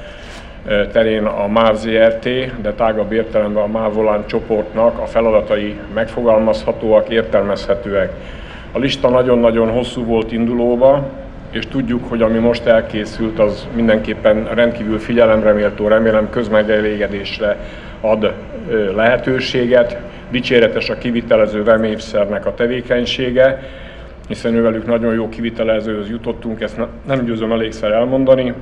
terén 0.93 1.25
a 1.25 1.47
MÁV 1.47 1.75
ZRT, 1.75 2.25
de 2.63 2.73
tágabb 2.77 3.13
értelemben 3.13 3.63
a 3.63 3.67
MÁV 3.67 3.93
Volán 3.93 4.27
csoportnak 4.27 4.99
a 4.99 5.07
feladatai 5.07 5.77
megfogalmazhatóak, 5.95 7.09
értelmezhetőek. 7.09 8.13
A 8.73 8.79
lista 8.79 9.09
nagyon-nagyon 9.09 9.71
hosszú 9.71 10.05
volt 10.05 10.33
indulóba, 10.33 11.09
és 11.51 11.67
tudjuk, 11.67 12.09
hogy 12.09 12.23
ami 12.23 12.39
most 12.39 12.67
elkészült, 12.67 13.39
az 13.39 13.69
mindenképpen 13.75 14.49
rendkívül 14.55 14.99
figyelemre 14.99 15.53
méltó, 15.53 15.89
remélem 15.89 16.31
közmegelégedésre 16.31 17.57
ad 18.01 18.35
lehetőséget. 18.95 19.99
Dicséretes 20.31 20.91
a 20.91 20.99
kivitelező 20.99 21.63
remévszernek 21.63 22.47
a 22.47 22.55
tevékenysége, 22.55 23.63
hiszen 24.29 24.55
ővelük 24.55 24.87
nagyon 24.87 25.15
jó 25.15 25.29
kivitelezőhöz 25.29 26.09
jutottunk, 26.09 26.61
ezt 26.61 26.81
nem 27.07 27.25
győzöm 27.25 27.53
elégszer 27.53 27.91
elmondani, 27.93 28.55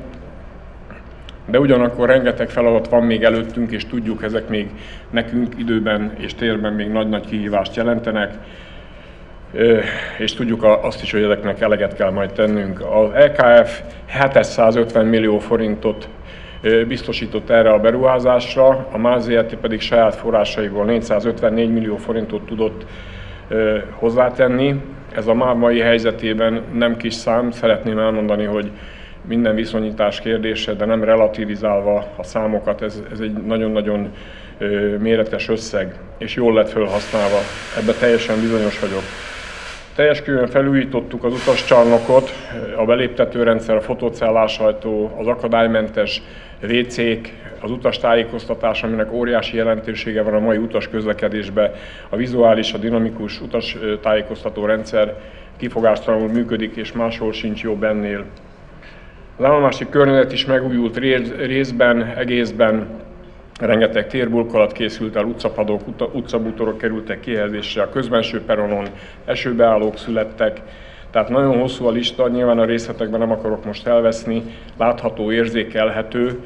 de 1.47 1.59
ugyanakkor 1.59 2.09
rengeteg 2.09 2.51
feladat 2.51 2.89
van 2.89 3.03
még 3.03 3.23
előttünk, 3.23 3.71
és 3.71 3.87
tudjuk, 3.87 4.23
ezek 4.23 4.49
még 4.49 4.71
nekünk 5.11 5.55
időben 5.59 6.13
és 6.19 6.35
térben 6.35 6.73
még 6.73 6.89
nagy-nagy 6.89 7.27
kihívást 7.27 7.77
jelentenek, 7.77 8.35
és 10.19 10.35
tudjuk 10.35 10.65
azt 10.83 11.03
is, 11.03 11.13
hogy 11.13 11.23
ezeknek 11.23 11.61
eleget 11.61 11.95
kell 11.95 12.11
majd 12.11 12.33
tennünk. 12.33 12.81
Az 12.81 13.09
LKF 13.25 13.81
750 14.07 15.07
millió 15.07 15.39
forintot 15.39 16.09
biztosított 16.89 17.51
erre 17.51 17.71
a 17.71 17.81
beruházásra, 17.81 18.87
a 18.93 18.99
MÁZIAT 18.99 19.55
pedig 19.55 19.81
saját 19.81 20.15
forrásaiból 20.15 20.85
454 20.85 21.73
millió 21.73 21.97
forintot 21.97 22.47
tudott 22.47 22.87
hozzátenni. 23.91 24.75
Ez 25.15 25.27
a 25.27 25.35
MÁV 25.35 25.57
mai 25.57 25.79
helyzetében 25.79 26.63
nem 26.73 26.97
kis 26.97 27.15
szám, 27.15 27.51
szeretném 27.51 27.99
elmondani, 27.99 28.45
hogy 28.45 28.71
minden 29.29 29.55
viszonyítás 29.55 30.21
kérdése, 30.21 30.73
de 30.73 30.85
nem 30.85 31.05
relativizálva 31.05 32.05
a 32.17 32.23
számokat, 32.23 32.83
ez, 32.83 33.03
ez 33.13 33.21
egy 33.21 33.33
nagyon-nagyon 33.33 34.13
méretes 34.99 35.49
összeg, 35.49 35.95
és 36.19 36.35
jól 36.35 36.55
lett 36.55 36.69
felhasználva. 36.69 37.39
Ebben 37.81 37.95
teljesen 38.01 38.41
bizonyos 38.41 38.81
vagyok. 38.81 39.03
Teljes 39.95 40.23
körűen 40.23 40.47
felújítottuk 40.47 41.25
az 41.25 41.33
utascsarnokot, 41.33 42.31
a 42.77 42.85
beléptetőrendszer, 42.85 43.77
a 43.77 43.81
fotócellásajtó, 43.81 45.15
az 45.19 45.27
akadálymentes 45.27 46.23
WC-k, 46.63 47.33
az 47.61 47.71
utastájékoztatás, 47.71 48.83
aminek 48.83 49.13
óriási 49.13 49.57
jelentősége 49.57 50.23
van 50.23 50.35
a 50.35 50.39
mai 50.39 50.57
utas 50.57 50.89
közlekedésben, 50.89 51.71
a 52.09 52.17
vizuális, 52.17 52.73
a 52.73 52.79
dinamikus 52.79 53.41
utastájékoztató 53.41 54.65
rendszer 54.65 55.15
kifogástalanul 55.57 56.29
működik, 56.29 56.77
és 56.77 56.93
máshol 56.93 57.33
sincs 57.33 57.63
jobb 57.63 57.83
ennél. 57.83 58.25
Az 59.37 59.45
állomási 59.45 59.89
környezet 59.89 60.33
is 60.33 60.47
megújult 60.47 60.97
részben, 61.37 62.03
egészben, 62.03 62.87
rengeteg 63.61 64.07
térburkolat 64.07 64.73
készült 64.73 65.17
el, 65.17 65.25
utcapadok, 65.25 65.81
utcabútorok 66.13 66.79
kerültek 66.79 67.21
kihelyezésre, 67.21 67.83
a 67.83 67.89
közbenső 67.89 68.43
peronon 68.43 68.87
esőbeállók 69.25 69.99
születtek, 69.99 70.61
tehát 71.11 71.29
nagyon 71.29 71.59
hosszú 71.59 71.87
a 71.87 71.91
lista, 71.91 72.29
nyilván 72.29 72.59
a 72.59 72.65
részletekben 72.65 73.21
nem 73.21 73.31
akarok 73.31 73.65
most 73.65 73.87
elveszni, 73.87 74.43
látható, 74.79 75.33
érzékelhető, 75.33 76.41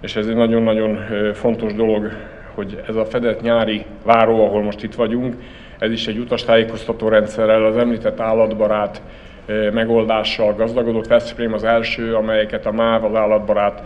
és 0.00 0.16
ez 0.16 0.26
egy 0.26 0.34
nagyon-nagyon 0.34 0.98
fontos 1.34 1.74
dolog, 1.74 2.12
hogy 2.54 2.80
ez 2.88 2.96
a 2.96 3.04
fedett 3.04 3.40
nyári 3.40 3.84
váró, 4.04 4.46
ahol 4.46 4.62
most 4.62 4.82
itt 4.82 4.94
vagyunk, 4.94 5.34
ez 5.78 5.90
is 5.90 6.06
egy 6.06 6.18
utastájékoztató 6.18 7.08
rendszerrel, 7.08 7.64
az 7.64 7.76
említett 7.76 8.20
állatbarát 8.20 9.02
megoldással 9.72 10.54
gazdagodott. 10.54 11.06
Veszprém 11.06 11.52
az 11.52 11.64
első, 11.64 12.14
amelyeket 12.14 12.66
a 12.66 12.72
MÁV, 12.72 13.04
az 13.04 13.14
állatbarát 13.14 13.82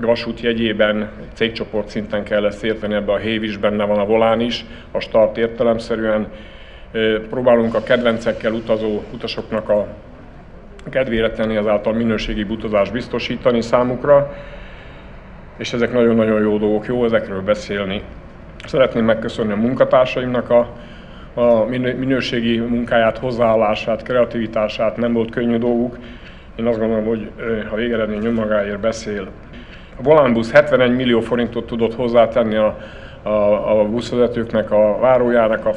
vasút 0.00 0.40
jegyében 0.40 1.10
cégcsoport 1.32 1.88
szinten 1.88 2.24
kell 2.24 2.46
ezt 2.46 2.64
érteni, 2.64 2.94
ebbe 2.94 3.12
a 3.12 3.16
hév 3.16 3.42
is 3.42 3.56
benne 3.56 3.84
van, 3.84 3.98
a 3.98 4.04
volán 4.04 4.40
is, 4.40 4.64
a 4.90 5.00
start 5.00 5.36
értelemszerűen. 5.36 6.26
Próbálunk 7.30 7.74
a 7.74 7.82
kedvencekkel 7.82 8.52
utazó 8.52 9.02
utasoknak 9.12 9.68
a 9.68 9.86
kedvére 10.90 11.30
tenni, 11.30 11.56
azáltal 11.56 11.92
minőségi 11.92 12.42
utazást 12.42 12.92
biztosítani 12.92 13.60
számukra, 13.60 14.34
és 15.56 15.72
ezek 15.72 15.92
nagyon-nagyon 15.92 16.40
jó 16.40 16.58
dolgok, 16.58 16.86
jó 16.86 17.04
ezekről 17.04 17.42
beszélni. 17.42 18.02
Szeretném 18.66 19.04
megköszönni 19.04 19.52
a 19.52 19.56
munkatársaimnak 19.56 20.50
a, 20.50 20.68
a 21.34 21.64
minőségi 21.98 22.58
munkáját, 22.58 23.18
hozzáállását, 23.18 24.02
kreativitását, 24.02 24.96
nem 24.96 25.12
volt 25.12 25.30
könnyű 25.30 25.56
dolguk. 25.56 25.98
Én 26.56 26.66
azt 26.66 26.78
gondolom, 26.78 27.04
hogy 27.04 27.30
a 27.70 27.74
végeredmény 27.74 28.24
önmagáért 28.24 28.80
beszél. 28.80 29.28
A 29.98 30.02
Volánbusz 30.02 30.52
71 30.52 30.96
millió 30.96 31.20
forintot 31.20 31.66
tudott 31.66 31.94
hozzátenni 31.94 32.56
a, 32.56 32.78
a, 33.22 33.80
a 33.80 33.84
buszvezetőknek, 33.84 34.70
a 34.70 34.98
várójának 35.00 35.66
a 35.66 35.72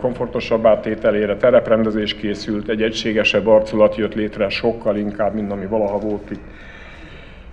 komfortosabb 0.00 0.66
átételére, 0.66 1.36
tereprendezés 1.36 2.14
készült, 2.14 2.68
egy 2.68 2.82
egységesebb 2.82 3.46
arculat 3.46 3.96
jött 3.96 4.14
létre, 4.14 4.48
sokkal 4.48 4.96
inkább, 4.96 5.34
mint 5.34 5.52
ami 5.52 5.66
valaha 5.66 5.98
volt 5.98 6.30
itt. 6.30 6.42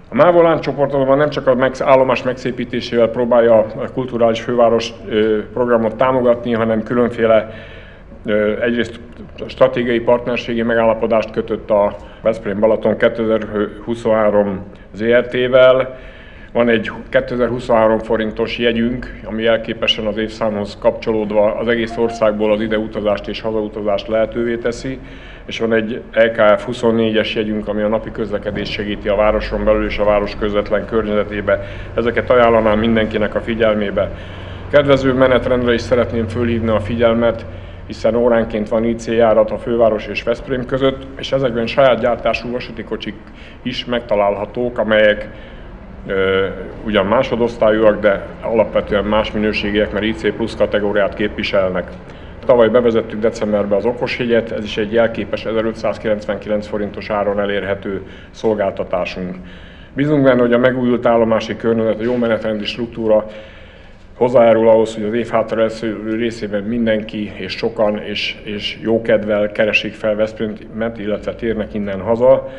A 0.10 0.16
Mávolán 0.16 0.60
csoport 0.60 0.94
azonban 0.94 1.18
nem 1.18 1.30
csak 1.30 1.48
a 1.48 1.70
állomás 1.80 2.24
megszépítésével 2.24 3.08
próbálja 3.08 3.58
a 3.58 3.92
kulturális 3.94 4.42
főváros 4.42 4.94
programot 5.54 5.96
támogatni, 5.96 6.54
hanem 6.54 6.84
különféle 6.84 7.50
egyrészt 8.62 9.00
stratégiai 9.48 10.00
partnerségi 10.00 10.62
megállapodást 10.62 11.32
kötött 11.32 11.70
a 11.70 11.96
Veszprém 12.22 12.60
Balaton 12.60 12.98
2023 12.98 14.64
ZRT-vel, 14.94 15.98
van 16.52 16.70
egy 16.70 16.92
2023 17.10 18.00
forintos 18.00 18.58
jegyünk, 18.58 19.20
ami 19.24 19.46
elképesen 19.46 20.06
az 20.06 20.18
évszámhoz 20.18 20.78
kapcsolódva 20.80 21.56
az 21.56 21.68
egész 21.68 21.98
országból 21.98 22.52
az 22.52 22.62
ide 22.62 22.78
utazást 22.78 23.28
és 23.28 23.42
hazautazást 23.42 24.08
lehetővé 24.08 24.56
teszi, 24.56 25.00
és 25.46 25.60
van 25.60 25.74
egy 25.74 26.02
EKF 26.12 26.68
24-es 26.72 27.34
jegyünk, 27.34 27.68
ami 27.68 27.82
a 27.82 27.88
napi 27.88 28.12
közlekedést 28.12 28.72
segíti 28.72 29.08
a 29.08 29.16
városon 29.16 29.64
belül 29.64 29.86
és 29.86 29.98
a 29.98 30.04
város 30.04 30.36
közvetlen 30.40 30.86
környezetébe. 30.86 31.66
Ezeket 31.96 32.30
ajánlanám 32.30 32.80
mindenkinek 32.80 33.36
a 33.36 33.42
figyelmébe. 33.42 34.12
Kedvező 34.72 35.14
menetrendre 35.14 35.74
is 35.74 35.82
szeretném 35.82 36.28
fölhívni 36.28 36.70
a 36.70 36.80
figyelmet, 36.80 37.46
hiszen 37.88 38.16
óránként 38.16 38.70
van 38.70 38.84
IC 38.84 39.08
járat 39.08 39.52
a 39.52 39.58
főváros 39.58 40.08
és 40.08 40.24
Veszprém 40.24 40.66
között, 40.66 41.06
és 41.20 41.32
ezekben 41.32 41.68
saját 41.68 42.00
gyártású 42.00 42.52
vasúti 42.52 42.84
kocsik 42.84 43.16
is 43.62 43.86
megtalálhatók, 43.86 44.78
amelyek 44.78 45.30
ugyan 46.86 47.06
másodosztályúak, 47.06 48.00
de 48.00 48.28
alapvetően 48.42 49.04
más 49.04 49.32
minőségiek, 49.32 49.92
mert 49.92 50.06
IC 50.06 50.36
plusz 50.36 50.56
kategóriát 50.56 51.14
képviselnek. 51.14 51.92
Tavaly 52.46 52.70
bevezettük 52.70 53.20
decemberben 53.20 53.78
az 53.78 53.86
okosjegyet, 53.86 54.52
ez 54.52 54.64
is 54.64 54.78
egy 54.78 54.92
jelképes 54.92 55.46
1599 55.46 56.68
forintos 56.68 57.10
áron 57.10 57.40
elérhető 57.40 58.02
szolgáltatásunk. 58.32 59.36
Bízunk 59.94 60.24
benne, 60.24 60.42
hogy 60.42 60.54
a 60.54 60.58
megújult 60.58 61.06
állomási 61.06 61.56
környezet, 61.56 62.00
a 62.00 62.04
jó 62.04 62.16
menetrendi 62.16 62.66
struktúra 62.66 63.26
hozzájárul 64.18 64.70
ahhoz, 64.70 64.96
hogy 64.96 65.04
az 65.04 65.14
év 65.14 65.28
hátra 65.28 65.68
részében 66.10 66.64
mindenki 66.64 67.32
és 67.36 67.52
sokan 67.52 67.98
és, 67.98 68.38
és 68.44 68.78
jókedvel 68.82 69.52
keresik 69.52 69.94
fel 69.94 70.16
Veszprémet, 70.16 70.98
illetve 70.98 71.36
térnek 71.36 71.74
innen 71.74 72.02
haza 72.02 72.50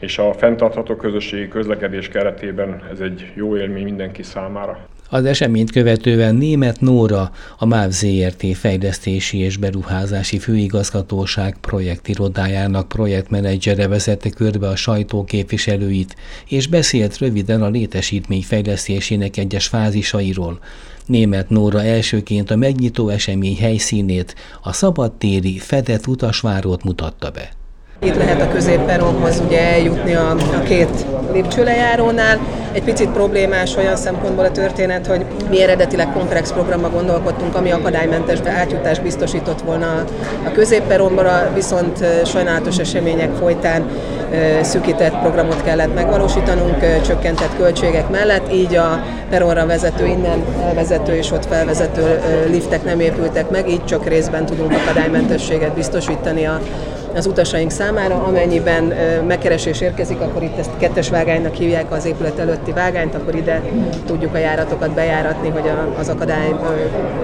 és 0.00 0.18
a 0.18 0.32
fenntartható 0.32 0.96
közösségi 0.96 1.48
közlekedés 1.48 2.08
keretében 2.08 2.82
ez 2.92 3.00
egy 3.00 3.32
jó 3.34 3.56
élmény 3.56 3.84
mindenki 3.84 4.22
számára. 4.22 4.88
Az 5.12 5.24
eseményt 5.24 5.70
követően 5.70 6.34
német 6.34 6.80
Nóra, 6.80 7.30
a 7.58 7.66
MÁV 7.66 7.90
ZRT 7.90 8.56
fejlesztési 8.56 9.38
és 9.38 9.56
beruházási 9.56 10.38
főigazgatóság 10.38 11.56
projektirodájának 11.60 12.88
projektmenedzsere 12.88 13.88
vezette 13.88 14.30
körbe 14.30 14.68
a 14.68 14.76
sajtó 14.76 15.24
képviselőit, 15.24 16.16
és 16.48 16.66
beszélt 16.66 17.18
röviden 17.18 17.62
a 17.62 17.68
létesítmény 17.68 18.42
fejlesztésének 18.42 19.36
egyes 19.36 19.66
fázisairól. 19.66 20.58
Német 21.06 21.48
Nóra 21.48 21.82
elsőként 21.82 22.50
a 22.50 22.56
megnyitó 22.56 23.08
esemény 23.08 23.56
helyszínét, 23.56 24.34
a 24.62 24.72
szabadtéri 24.72 25.58
fedett 25.58 26.06
utasvárót 26.06 26.84
mutatta 26.84 27.30
be. 27.30 27.59
Itt 28.02 28.16
lehet 28.16 28.40
a 28.40 28.48
középperonhoz 28.48 29.42
ugye 29.46 29.60
eljutni 29.72 30.14
a, 30.14 30.30
a 30.30 30.62
két 30.64 31.06
lépcsőlejárónál. 31.32 32.38
Egy 32.72 32.82
picit 32.82 33.08
problémás 33.08 33.76
olyan 33.76 33.96
szempontból 33.96 34.44
a 34.44 34.50
történet, 34.50 35.06
hogy 35.06 35.24
mi 35.50 35.62
eredetileg 35.62 36.12
komplex 36.12 36.52
programba 36.52 36.90
gondolkodtunk, 36.90 37.54
ami 37.54 37.70
akadálymentes 37.70 38.38
átjutást 38.44 39.02
biztosított 39.02 39.60
volna 39.60 40.04
a 40.46 40.52
középperonba, 40.52 41.22
viszont 41.54 42.04
sajnálatos 42.24 42.78
események 42.78 43.34
folytán 43.34 43.88
szűkített 44.62 45.18
programot 45.18 45.62
kellett 45.62 45.94
megvalósítanunk, 45.94 47.02
csökkentett 47.06 47.56
költségek 47.56 48.10
mellett, 48.10 48.52
így 48.52 48.74
a 48.74 49.04
peronra 49.30 49.66
vezető, 49.66 50.06
innen 50.06 50.44
elvezető 50.66 51.14
és 51.14 51.30
ott 51.30 51.46
felvezető 51.46 52.20
liftek 52.50 52.84
nem 52.84 53.00
épültek 53.00 53.50
meg, 53.50 53.68
így 53.68 53.84
csak 53.84 54.08
részben 54.08 54.46
tudunk 54.46 54.72
akadálymentességet 54.72 55.74
biztosítani 55.74 56.46
a 56.46 56.60
az 57.14 57.26
utasaink 57.26 57.70
számára. 57.70 58.14
Amennyiben 58.26 58.92
megkeresés 59.26 59.80
érkezik, 59.80 60.20
akkor 60.20 60.42
itt 60.42 60.58
ezt 60.58 60.70
kettes 60.78 61.10
vágánynak 61.10 61.54
hívják 61.54 61.92
az 61.92 62.04
épület 62.04 62.38
előtti 62.38 62.72
vágányt, 62.72 63.14
akkor 63.14 63.34
ide 63.34 63.62
tudjuk 64.06 64.34
a 64.34 64.38
járatokat 64.38 64.90
bejáratni, 64.90 65.48
hogy 65.48 65.70
az 65.98 66.08
akadály 66.08 66.54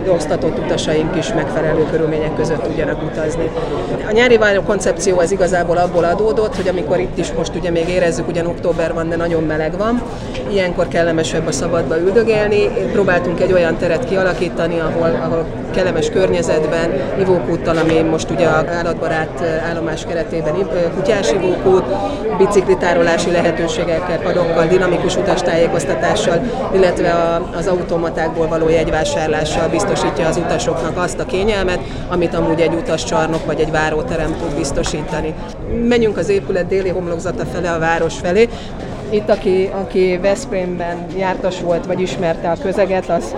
osztatott 0.08 0.58
utasaink 0.58 1.16
is 1.16 1.32
megfelelő 1.32 1.86
körülmények 1.90 2.36
között 2.36 2.62
tudjanak 2.62 3.02
utazni. 3.02 3.50
A 4.08 4.12
nyári 4.12 4.36
váró 4.36 4.60
koncepció 4.60 5.18
az 5.18 5.30
igazából 5.30 5.76
abból 5.76 6.04
adódott, 6.04 6.56
hogy 6.56 6.68
amikor 6.68 7.00
itt 7.00 7.18
is 7.18 7.32
most 7.32 7.54
ugye 7.54 7.70
még 7.70 7.88
érezzük, 7.88 8.28
ugyan 8.28 8.46
október 8.46 8.94
van, 8.94 9.08
de 9.08 9.16
nagyon 9.16 9.42
meleg 9.42 9.76
van, 9.76 10.02
ilyenkor 10.50 10.88
kellemesebb 10.88 11.46
a 11.46 11.52
szabadba 11.52 11.98
üldögélni. 11.98 12.68
Próbáltunk 12.92 13.40
egy 13.40 13.52
olyan 13.52 13.76
teret 13.76 14.04
kialakítani, 14.04 14.78
ahol, 14.78 15.18
ahol 15.22 15.44
kellemes 15.74 16.10
környezetben, 16.10 16.90
ivókúttal, 17.18 17.76
ami 17.76 18.00
most 18.00 18.30
ugye 18.30 18.46
a 18.46 18.64
állatbarát 18.78 19.42
állomás 19.76 20.04
keretében 20.04 20.54
kutyás 20.94 21.32
ivókút, 21.32 21.84
biciklitárolási 22.38 23.30
lehetőségekkel, 23.30 24.18
padokkal, 24.18 24.66
dinamikus 24.66 25.16
utastájékoztatással, 25.16 26.40
illetve 26.74 27.40
az 27.56 27.66
automatákból 27.66 28.48
való 28.48 28.68
jegyvásárlással 28.68 29.68
biztosítja 29.68 30.26
az 30.26 30.36
utasoknak 30.36 30.96
azt 30.96 31.18
a 31.18 31.24
kényelmet, 31.24 31.78
amit 32.08 32.34
amúgy 32.34 32.60
egy 32.60 32.74
utascsarnok 32.74 33.46
vagy 33.46 33.60
egy 33.60 33.70
váróterem 33.70 34.36
tud 34.40 34.54
biztosítani. 34.56 35.34
Menjünk 35.88 36.16
az 36.16 36.28
épület 36.28 36.66
déli 36.66 36.88
homlokzata 36.88 37.44
fele, 37.44 37.70
a 37.70 37.78
város 37.78 38.14
felé. 38.18 38.48
Itt, 39.10 39.30
aki, 39.30 39.70
aki 39.72 40.18
Veszprémben 40.22 41.06
jártas 41.16 41.60
volt, 41.60 41.86
vagy 41.86 42.00
ismerte 42.00 42.50
a 42.50 42.56
közeget, 42.62 43.08
az, 43.08 43.34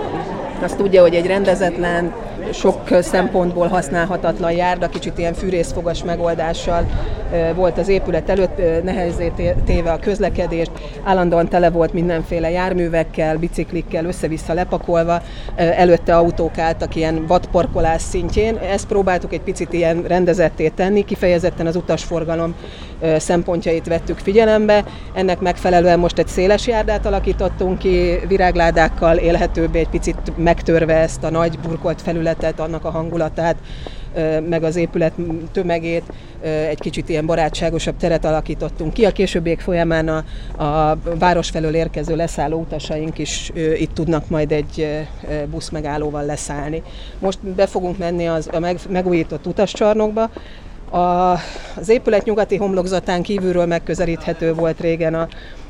az 0.63 0.73
tudja, 0.77 1.01
hogy 1.01 1.15
egy 1.15 1.27
rendezetlen, 1.27 2.13
sok 2.53 2.81
szempontból 3.01 3.67
használhatatlan 3.67 4.51
járda, 4.51 4.89
kicsit 4.89 5.17
ilyen 5.17 5.33
fűrészfogas 5.33 6.03
megoldással 6.03 6.85
volt 7.55 7.77
az 7.77 7.87
épület 7.87 8.29
előtt, 8.29 8.83
nehezé 8.83 9.31
téve 9.65 9.91
a 9.91 9.99
közlekedést, 9.99 10.71
állandóan 11.03 11.47
tele 11.47 11.69
volt 11.69 11.93
mindenféle 11.93 12.49
járművekkel, 12.49 13.37
biciklikkel 13.37 14.05
össze-vissza 14.05 14.53
lepakolva, 14.53 15.21
előtte 15.55 16.15
autók 16.15 16.57
álltak 16.57 16.95
ilyen 16.95 17.25
vadparkolás 17.27 18.01
szintjén. 18.01 18.57
Ezt 18.57 18.87
próbáltuk 18.87 19.33
egy 19.33 19.41
picit 19.41 19.73
ilyen 19.73 20.03
rendezetté 20.07 20.67
tenni, 20.67 21.05
kifejezetten 21.05 21.67
az 21.67 21.75
utasforgalom 21.75 22.55
szempontjait 23.17 23.87
vettük 23.87 24.17
figyelembe. 24.17 24.83
Ennek 25.13 25.39
megfelelően 25.39 25.99
most 25.99 26.17
egy 26.17 26.27
széles 26.27 26.67
járdát 26.67 27.05
alakítottunk 27.05 27.77
ki, 27.77 28.19
virágládákkal 28.27 29.17
élhetőbbé, 29.17 29.79
egy 29.79 29.89
picit 29.89 30.37
megtörve 30.37 30.95
ezt 30.95 31.23
a 31.23 31.29
nagy 31.29 31.59
burkolt 31.59 32.01
felületet, 32.39 32.59
annak 32.59 32.85
a 32.85 32.89
hangulatát, 32.89 33.55
meg 34.49 34.63
az 34.63 34.75
épület 34.75 35.13
tömegét 35.51 36.03
egy 36.69 36.79
kicsit 36.79 37.09
ilyen 37.09 37.25
barátságosabb 37.25 37.97
teret 37.97 38.25
alakítottunk 38.25 38.93
ki. 38.93 39.05
A 39.05 39.11
későbbiek 39.11 39.59
folyamán 39.59 40.07
a, 40.07 40.23
a 40.63 40.97
város 41.19 41.49
felől 41.49 41.75
érkező 41.75 42.15
leszálló 42.15 42.59
utasaink 42.59 43.17
is 43.17 43.51
itt 43.77 43.93
tudnak 43.93 44.29
majd 44.29 44.51
egy 44.51 45.05
busz 45.49 45.69
megállóval 45.69 46.25
leszállni. 46.25 46.81
Most 47.19 47.39
be 47.39 47.67
fogunk 47.67 47.97
menni 47.97 48.27
az, 48.27 48.49
a 48.51 48.59
meg, 48.59 48.79
megújított 48.89 49.45
utascsarnokba, 49.45 50.29
a, 50.91 51.31
az 51.75 51.89
épület 51.89 52.25
nyugati 52.25 52.55
homlokzatán 52.55 53.21
kívülről 53.21 53.65
megközelíthető 53.65 54.53
volt 54.53 54.79
régen 54.79 55.13
a, 55.13 55.27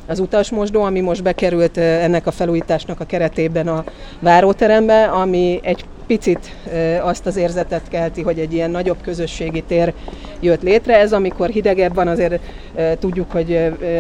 az 0.08 0.20
utasmosdó, 0.20 0.82
ami 0.82 1.00
most 1.00 1.24
bekerült 1.24 1.78
ennek 1.78 2.28
a 2.28 2.32
felújításnak 2.32 3.00
a 3.00 3.06
keretében 3.06 3.68
a 3.68 3.84
váróterembe, 4.20 5.04
ami 5.04 5.60
egy 5.64 5.86
picit 6.10 6.56
azt 7.02 7.26
az 7.26 7.38
érzetet 7.38 7.82
kelti, 7.90 8.22
hogy 8.22 8.40
egy 8.40 8.54
ilyen 8.54 8.72
nagyobb 8.72 8.98
közösségi 9.04 9.64
tér 9.68 9.94
jött 10.40 10.62
létre. 10.62 10.98
Ez 10.98 11.14
amikor 11.14 11.50
hidegebb 11.50 11.94
van, 11.94 12.08
azért 12.08 12.40
tudjuk, 13.00 13.32
hogy 13.32 13.56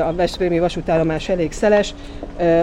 a 0.07 0.13
Veszprémi 0.13 0.59
vasútállomás 0.59 1.29
elég 1.29 1.51
szeles. 1.51 1.93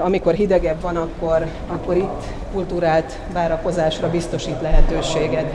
Amikor 0.02 0.35
hidegebb 0.35 0.80
van, 0.80 0.96
akkor, 0.96 1.46
akkor 1.66 1.96
itt 1.96 2.22
kultúrált 2.52 3.18
várakozásra 3.32 4.11
biztosít 4.11 4.61
lehetőséget. 4.62 5.52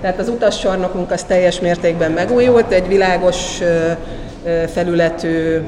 Tehát 0.00 0.18
az 0.18 0.28
utascsarnokunk 0.28 1.10
az 1.10 1.22
teljes 1.22 1.60
mértékben 1.60 2.10
megújult, 2.12 2.72
egy 2.72 2.88
világos 2.88 3.60
felületű, 4.66 5.60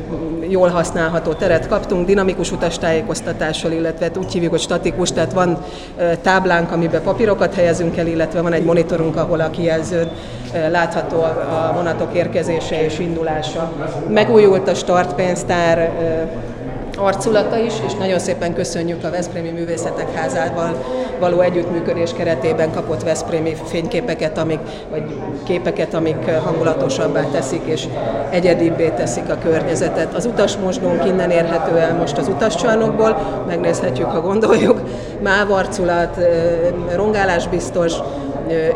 jól 0.49 0.69
használható 0.69 1.33
teret 1.33 1.69
kaptunk, 1.69 2.07
dinamikus 2.07 2.53
utastájékoztatással, 2.53 3.73
illetve 3.73 4.05
hát 4.05 4.17
úgy 4.17 4.33
hívjuk, 4.33 4.51
hogy 4.51 4.61
statikus, 4.61 5.13
tehát 5.13 5.33
van 5.33 5.65
táblánk, 6.23 6.73
amiben 6.73 7.03
papírokat 7.03 7.55
helyezünk 7.55 7.97
el, 7.97 8.07
illetve 8.07 8.41
van 8.41 8.53
egy 8.53 8.65
monitorunk, 8.65 9.17
ahol 9.17 9.41
a 9.41 9.51
kijelzőn 9.51 10.11
látható 10.71 11.21
a 11.21 11.73
vonatok 11.75 12.15
érkezése 12.15 12.85
és 12.85 12.99
indulása. 12.99 13.73
Megújult 14.09 14.69
a 14.69 14.75
startpénztár 14.75 15.91
arculata 16.97 17.59
is, 17.59 17.73
és 17.87 17.95
nagyon 17.95 18.19
szépen 18.19 18.55
köszönjük 18.55 19.05
a 19.05 19.11
Veszprémi 19.11 19.51
Művészetek 19.51 20.15
Házával 20.15 20.85
való 21.19 21.41
együttműködés 21.41 22.13
keretében 22.13 22.73
kapott 22.73 23.03
Veszprémi 23.03 23.57
fényképeket, 23.65 24.39
amik, 24.39 24.59
vagy 24.91 25.03
képeket, 25.45 25.95
amik 25.95 26.31
hangulatosabbá 26.31 27.25
teszik 27.33 27.63
és 27.65 27.87
egyedibbé 28.31 28.89
teszik 28.89 29.31
a 29.31 29.39
környezetet. 29.43 30.15
Az 30.15 30.27
utasmosdónk 30.27 31.05
innen 31.05 31.31
érhető 31.31 31.77
el 31.77 31.95
most 31.95 32.19
az 32.19 32.29
utascsarnokból, 32.29 33.43
megnézhetjük, 33.47 34.11
ha 34.11 34.21
gondoljuk. 34.21 34.81
Mávarculat, 35.23 36.19
rongálásbiztos, 36.95 37.93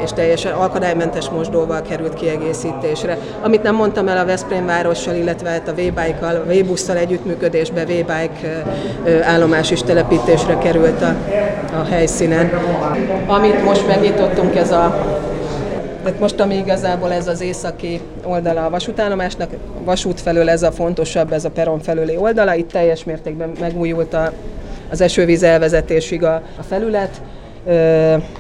és 0.05 0.11
teljesen 0.11 0.53
alkadálymentes 0.53 1.29
mosdóval 1.29 1.83
került 1.83 2.15
kiegészítésre. 2.15 3.19
Amit 3.43 3.63
nem 3.63 3.75
mondtam 3.75 4.09
el 4.09 4.19
a 4.19 4.25
Veszprém 4.25 4.67
várossal, 4.67 5.15
illetve 5.15 5.51
hát 5.51 5.69
a 5.69 5.73
V-Bike-kal, 5.73 6.37
a 6.37 6.53
V-busszal 6.53 6.97
együttműködésbe 6.97 7.85
V-Bike 7.85 8.63
állomás 9.23 9.71
is 9.71 9.83
telepítésre 9.83 10.59
került 10.59 11.03
a, 11.03 11.15
a 11.79 11.85
helyszínen. 11.91 12.51
Amit 13.27 13.65
most 13.65 13.87
megnyitottunk, 13.87 14.57
ez 14.57 14.71
a 14.71 15.09
tehát 16.03 16.21
most, 16.21 16.41
ami 16.41 16.57
igazából 16.57 17.13
ez 17.13 17.27
az 17.27 17.41
északi 17.41 18.01
oldala 18.25 18.65
a 18.65 18.71
vasútállomásnak, 18.71 19.51
vasút 19.85 20.21
felől 20.21 20.49
ez 20.49 20.63
a 20.63 20.73
fontosabb, 20.73 21.33
ez 21.33 21.45
a 21.45 21.51
peron 21.51 21.81
felüli 21.81 22.17
oldala, 22.17 22.55
itt 22.55 22.71
teljes 22.71 23.05
mértékben 23.05 23.53
megújult 23.61 24.15
a, 24.15 24.33
az 24.91 25.01
esővíz 25.01 25.43
elvezetésig 25.43 26.25
a, 26.25 26.35
a 26.59 26.63
felület, 26.69 27.21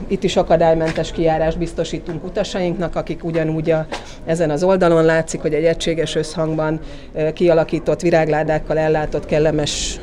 itt 0.09 0.23
is 0.23 0.37
akadálymentes 0.37 1.13
kijárás 1.13 1.57
biztosítunk 1.57 2.25
utasainknak, 2.25 2.97
akik 2.97 3.25
ugyanúgy 3.25 3.71
a, 3.71 3.87
ezen 4.25 4.51
az 4.51 4.63
oldalon 4.63 5.05
látszik, 5.05 5.41
hogy 5.41 5.55
egy 5.55 5.65
egységes 5.65 6.15
összhangban 6.15 6.81
kialakított 7.35 8.01
virágládákkal 8.01 8.79
ellátott 8.79 9.27
kellemes 9.27 10.01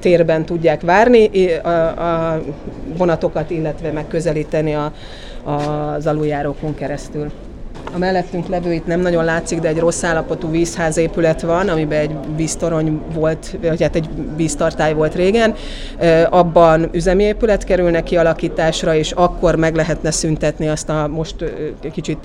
térben 0.00 0.44
tudják 0.44 0.80
várni 0.80 1.52
a, 1.52 1.68
a 1.68 2.40
vonatokat, 2.96 3.50
illetve 3.50 3.92
megközelíteni 3.92 4.74
a, 4.74 4.92
az 5.44 6.06
aluljárókon 6.06 6.74
keresztül. 6.74 7.30
A 7.96 7.98
mellettünk 7.98 8.46
levő 8.48 8.72
itt 8.72 8.86
nem 8.86 9.00
nagyon 9.00 9.24
látszik, 9.24 9.60
de 9.60 9.68
egy 9.68 9.78
rossz 9.78 10.02
állapotú 10.04 10.50
vízházépület 10.50 11.40
van, 11.40 11.68
amiben 11.68 12.00
egy 12.00 12.16
víztorony 12.36 13.00
volt, 13.12 13.56
vagy 13.62 13.82
hát 13.82 13.94
egy 13.94 14.08
víztartály 14.36 14.94
volt 14.94 15.14
régen. 15.14 15.54
Abban 16.30 16.88
üzemi 16.92 17.22
épület 17.22 17.64
kerülne 17.64 18.02
kialakításra, 18.02 18.94
és 18.94 19.12
akkor 19.12 19.54
meg 19.54 19.74
lehetne 19.74 20.10
szüntetni 20.10 20.68
azt 20.68 20.88
a 20.88 21.06
most 21.08 21.34
kicsit 21.92 22.18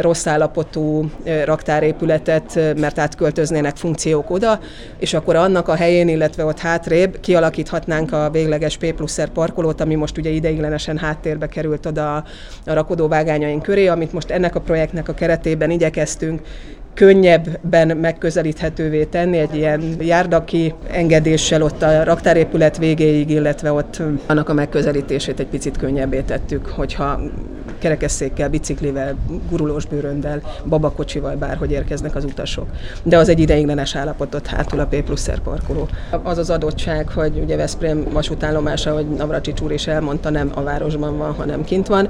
rossz 0.00 0.26
állapotú 0.26 1.10
raktárépületet, 1.44 2.74
mert 2.76 2.98
átköltöznének 2.98 3.76
funkciók 3.76 4.30
oda, 4.30 4.60
és 4.98 5.14
akkor 5.14 5.36
annak 5.36 5.68
a 5.68 5.74
helyén, 5.74 6.08
illetve 6.08 6.44
ott 6.44 6.58
hátrébb 6.58 7.20
kialakíthatnánk 7.20 8.12
a 8.12 8.30
végleges 8.30 8.76
P 8.76 8.92
pluszer 8.92 9.28
parkolót, 9.28 9.80
ami 9.80 9.94
most 9.94 10.18
ugye 10.18 10.30
ideiglenesen 10.30 10.98
háttérbe 10.98 11.46
került 11.46 11.86
oda 11.86 12.14
a 12.14 12.24
rakodóvágányaink 12.64 13.62
köré, 13.62 13.86
amit 13.86 14.12
most 14.12 14.30
ennek 14.30 14.54
a 14.54 14.60
projektnek 14.76 15.08
a 15.08 15.14
keretében 15.14 15.70
igyekeztünk 15.70 16.40
könnyebben 16.94 17.96
megközelíthetővé 17.96 19.04
tenni 19.04 19.38
egy 19.38 19.54
ilyen 19.54 19.82
járdaki 20.00 20.74
engedéssel 20.90 21.62
ott 21.62 21.82
a 21.82 22.04
raktárépület 22.04 22.78
végéig, 22.78 23.30
illetve 23.30 23.72
ott 23.72 24.02
annak 24.26 24.48
a 24.48 24.52
megközelítését 24.52 25.40
egy 25.40 25.46
picit 25.46 25.76
könnyebbé 25.76 26.20
tettük, 26.20 26.66
hogyha 26.66 27.20
kerekesszékkel, 27.78 28.48
biciklivel, 28.48 29.16
gurulós 29.50 29.86
bőröndel, 29.86 30.40
babakocsival 30.64 31.34
bárhogy 31.34 31.70
érkeznek 31.70 32.14
az 32.14 32.24
utasok. 32.24 32.66
De 33.02 33.18
az 33.18 33.28
egy 33.28 33.40
ideiglenes 33.40 33.96
állapotot 33.96 34.46
hátul 34.46 34.80
a 34.80 34.86
P 34.86 35.02
pluszer 35.02 35.38
parkoló. 35.38 35.88
Az 36.22 36.38
az 36.38 36.50
adottság, 36.50 37.08
hogy 37.08 37.38
ugye 37.42 37.56
Veszprém 37.56 38.04
vasútállomása, 38.12 38.92
hogy 38.92 39.08
Navracsics 39.08 39.60
úr 39.60 39.72
is 39.72 39.86
elmondta, 39.86 40.30
nem 40.30 40.50
a 40.54 40.62
városban 40.62 41.18
van, 41.18 41.32
hanem 41.32 41.64
kint 41.64 41.86
van, 41.86 42.08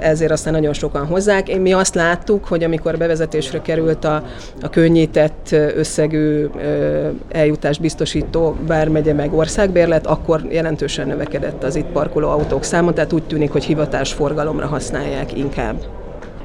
ezért 0.00 0.30
aztán 0.30 0.52
nagyon 0.52 0.72
sokan 0.72 1.06
hozzák. 1.06 1.60
Mi 1.60 1.72
azt 1.72 1.94
láttuk, 1.94 2.44
hogy 2.44 2.64
amikor 2.64 2.98
bevezetésre 2.98 3.62
került 3.62 4.04
a, 4.04 4.24
a 4.62 4.68
könnyített 4.70 5.48
összegű 5.76 6.46
eljutás 7.28 7.78
biztosító 7.78 8.56
bármegye 8.66 9.12
meg 9.12 9.34
országbérlet, 9.34 10.06
akkor 10.06 10.46
jelentősen 10.48 11.06
növekedett 11.06 11.62
az 11.62 11.76
itt 11.76 11.86
parkoló 11.86 12.28
autók 12.28 12.64
száma, 12.64 12.92
tehát 12.92 13.12
úgy 13.12 13.22
tűnik, 13.22 13.52
hogy 13.52 13.64
hivatás 13.64 14.12
forgalomra 14.12 14.66
használják 14.72 15.36
inkább. 15.36 15.84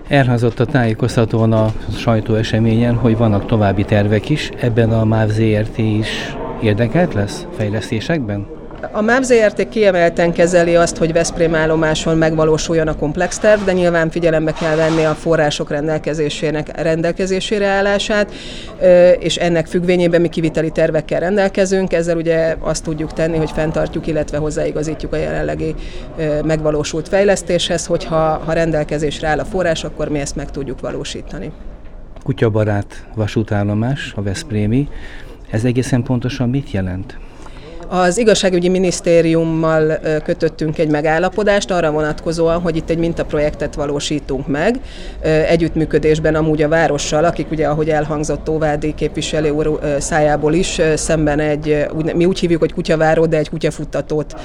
Elhangzott 0.07 0.59
a 0.59 0.65
tájékoztatón 0.65 1.51
a 1.51 1.67
sajtóeseményen, 1.97 2.95
hogy 2.95 3.17
vannak 3.17 3.45
további 3.45 3.83
tervek 3.83 4.29
is, 4.29 4.49
ebben 4.59 4.91
a 4.91 5.05
MÁV 5.05 5.29
ZRT 5.29 5.77
is 5.77 6.35
érdekelt 6.61 7.13
lesz 7.13 7.47
fejlesztésekben? 7.57 8.56
A 8.91 9.01
MÁV 9.01 9.23
ZRT 9.23 9.69
kiemelten 9.69 10.33
kezeli 10.33 10.75
azt, 10.75 10.97
hogy 10.97 11.13
Veszprém 11.13 11.55
állomáson 11.55 12.17
megvalósuljon 12.17 12.87
a 12.87 12.95
komplex 12.95 13.37
terv, 13.39 13.63
de 13.63 13.73
nyilván 13.73 14.09
figyelembe 14.09 14.51
kell 14.51 14.75
venni 14.75 15.03
a 15.03 15.13
források 15.13 15.69
rendelkezésének 15.69 16.81
rendelkezésére 16.81 17.67
állását, 17.67 18.31
és 19.19 19.35
ennek 19.35 19.67
függvényében 19.67 20.21
mi 20.21 20.29
kiviteli 20.29 20.69
tervekkel 20.69 21.19
rendelkezünk. 21.19 21.93
Ezzel 21.93 22.17
ugye 22.17 22.55
azt 22.59 22.83
tudjuk 22.83 23.13
tenni, 23.13 23.37
hogy 23.37 23.51
fenntartjuk, 23.51 24.07
illetve 24.07 24.37
hozzáigazítjuk 24.37 25.13
a 25.13 25.17
jelenlegi 25.17 25.75
megvalósult 26.43 27.07
fejlesztéshez, 27.07 27.85
hogyha 27.85 28.41
ha 28.45 28.53
rendelkezésre 28.53 29.27
áll 29.27 29.39
a 29.39 29.45
forrás, 29.45 29.83
akkor 29.83 30.09
mi 30.09 30.19
ezt 30.19 30.35
meg 30.35 30.51
tudjuk 30.51 30.79
valósítani. 30.79 31.51
Kutyabarát 32.23 33.05
vasútállomás, 33.15 34.13
a 34.15 34.21
Veszprémi. 34.21 34.87
Ez 35.51 35.63
egészen 35.63 36.03
pontosan 36.03 36.49
mit 36.49 36.71
jelent? 36.71 37.17
Az 37.89 38.17
igazságügyi 38.17 38.69
minisztériummal 38.69 39.99
kötöttünk 40.23 40.77
egy 40.77 40.89
megállapodást 40.89 41.71
arra 41.71 41.91
vonatkozóan, 41.91 42.61
hogy 42.61 42.75
itt 42.75 42.89
egy 42.89 42.97
mintaprojektet 42.97 43.75
valósítunk 43.75 44.47
meg, 44.47 44.79
együttműködésben 45.47 46.35
amúgy 46.35 46.61
a 46.61 46.67
várossal, 46.67 47.23
akik 47.23 47.51
ugye, 47.51 47.67
ahogy 47.67 47.89
elhangzott 47.89 48.49
Óvádi 48.49 48.93
képviselő 48.95 49.49
úr 49.49 49.79
szájából 49.99 50.53
is, 50.53 50.81
szemben 50.95 51.39
egy, 51.39 51.85
mi 52.15 52.25
úgy 52.25 52.39
hívjuk, 52.39 52.59
hogy 52.59 52.73
kutyaváró, 52.73 53.25
de 53.25 53.37
egy 53.37 53.49
kutyafuttatót 53.49 54.35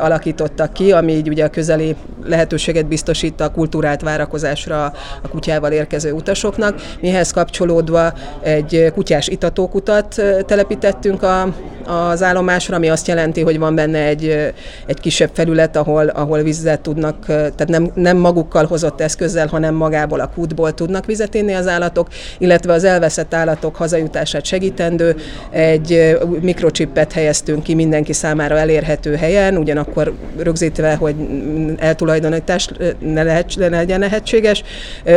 alakítottak 0.00 0.72
ki, 0.72 0.92
ami 0.92 1.12
így 1.12 1.28
ugye 1.28 1.44
a 1.44 1.50
közeli 1.50 1.96
lehetőséget 2.24 2.86
biztosít 2.86 3.40
a 3.40 3.50
kultúrált 3.50 4.00
várakozásra 4.00 4.84
a 5.22 5.28
kutyával 5.28 5.72
érkező 5.72 6.12
utasoknak. 6.12 6.80
Mihez 7.00 7.30
kapcsolódva 7.30 8.12
egy 8.42 8.92
kutyás 8.94 9.28
itatókutat 9.28 10.22
telepítettünk 10.46 11.22
a, 11.22 11.48
az 11.86 12.22
állomás 12.22 12.67
állomásra, 12.68 12.76
ami 12.76 12.88
azt 12.88 13.06
jelenti, 13.06 13.40
hogy 13.40 13.58
van 13.58 13.74
benne 13.74 13.98
egy, 13.98 14.52
egy 14.86 15.00
kisebb 15.00 15.30
felület, 15.32 15.76
ahol, 15.76 16.08
ahol 16.08 16.42
vizet 16.42 16.80
tudnak, 16.80 17.24
tehát 17.26 17.68
nem, 17.68 17.90
nem 17.94 18.16
magukkal 18.16 18.66
hozott 18.66 19.00
eszközzel, 19.00 19.46
hanem 19.46 19.74
magából 19.74 20.20
a 20.20 20.30
kútból 20.34 20.74
tudnak 20.74 21.06
vizet 21.06 21.34
inni 21.34 21.54
az 21.54 21.66
állatok, 21.66 22.08
illetve 22.38 22.72
az 22.72 22.84
elveszett 22.84 23.34
állatok 23.34 23.76
hazajutását 23.76 24.44
segítendő 24.44 25.16
egy 25.50 26.18
mikrocsipet 26.40 27.12
helyeztünk 27.12 27.62
ki 27.62 27.74
mindenki 27.74 28.12
számára 28.12 28.56
elérhető 28.56 29.14
helyen, 29.16 29.56
ugyanakkor 29.56 30.12
rögzítve, 30.36 30.94
hogy 30.94 31.14
eltulajdonítás 31.78 32.68
ne, 32.98 33.22
lehet, 33.22 33.56
ne 33.56 33.68
legyen 33.68 34.00
lehetséges, 34.00 34.62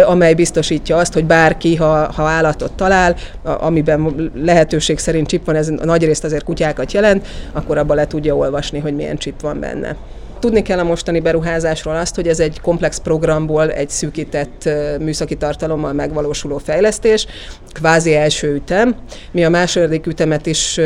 amely 0.06 0.34
biztosítja 0.34 0.98
azt, 0.98 1.14
hogy 1.14 1.26
bárki, 1.26 1.76
ha, 1.76 2.12
ha 2.12 2.24
állatot 2.24 2.72
talál, 2.72 3.16
amiben 3.44 4.32
lehetőség 4.36 4.98
szerint 5.00 5.28
csip 5.28 5.46
van, 5.46 5.56
ez 5.56 5.68
nagy 5.68 6.04
részt 6.04 6.24
azért 6.24 6.44
kutyákat 6.44 6.92
jelent, 6.92 7.28
akkor 7.52 7.78
abban 7.78 7.96
le 7.96 8.08
tudja 8.08 8.36
olvasni, 8.36 8.80
hogy 8.80 8.96
milyen 8.96 9.18
csip 9.18 9.42
van 9.42 9.60
benne. 9.60 9.96
Tudni 10.42 10.62
kell 10.62 10.80
a 10.80 10.84
mostani 10.84 11.20
beruházásról 11.20 11.96
azt, 11.96 12.16
hogy 12.16 12.28
ez 12.28 12.40
egy 12.40 12.60
komplex 12.62 12.98
programból 12.98 13.72
egy 13.72 13.90
szűkített 13.90 14.70
műszaki 15.00 15.36
tartalommal 15.36 15.94
megvalósuló 15.94 16.58
fejlesztés, 16.58 17.28
kvázi 17.72 18.16
első 18.16 18.54
ütem. 18.54 18.96
Mi 19.32 19.44
a 19.46 19.50
második 19.50 20.08
ütemet 20.08 20.46
is 20.46 20.78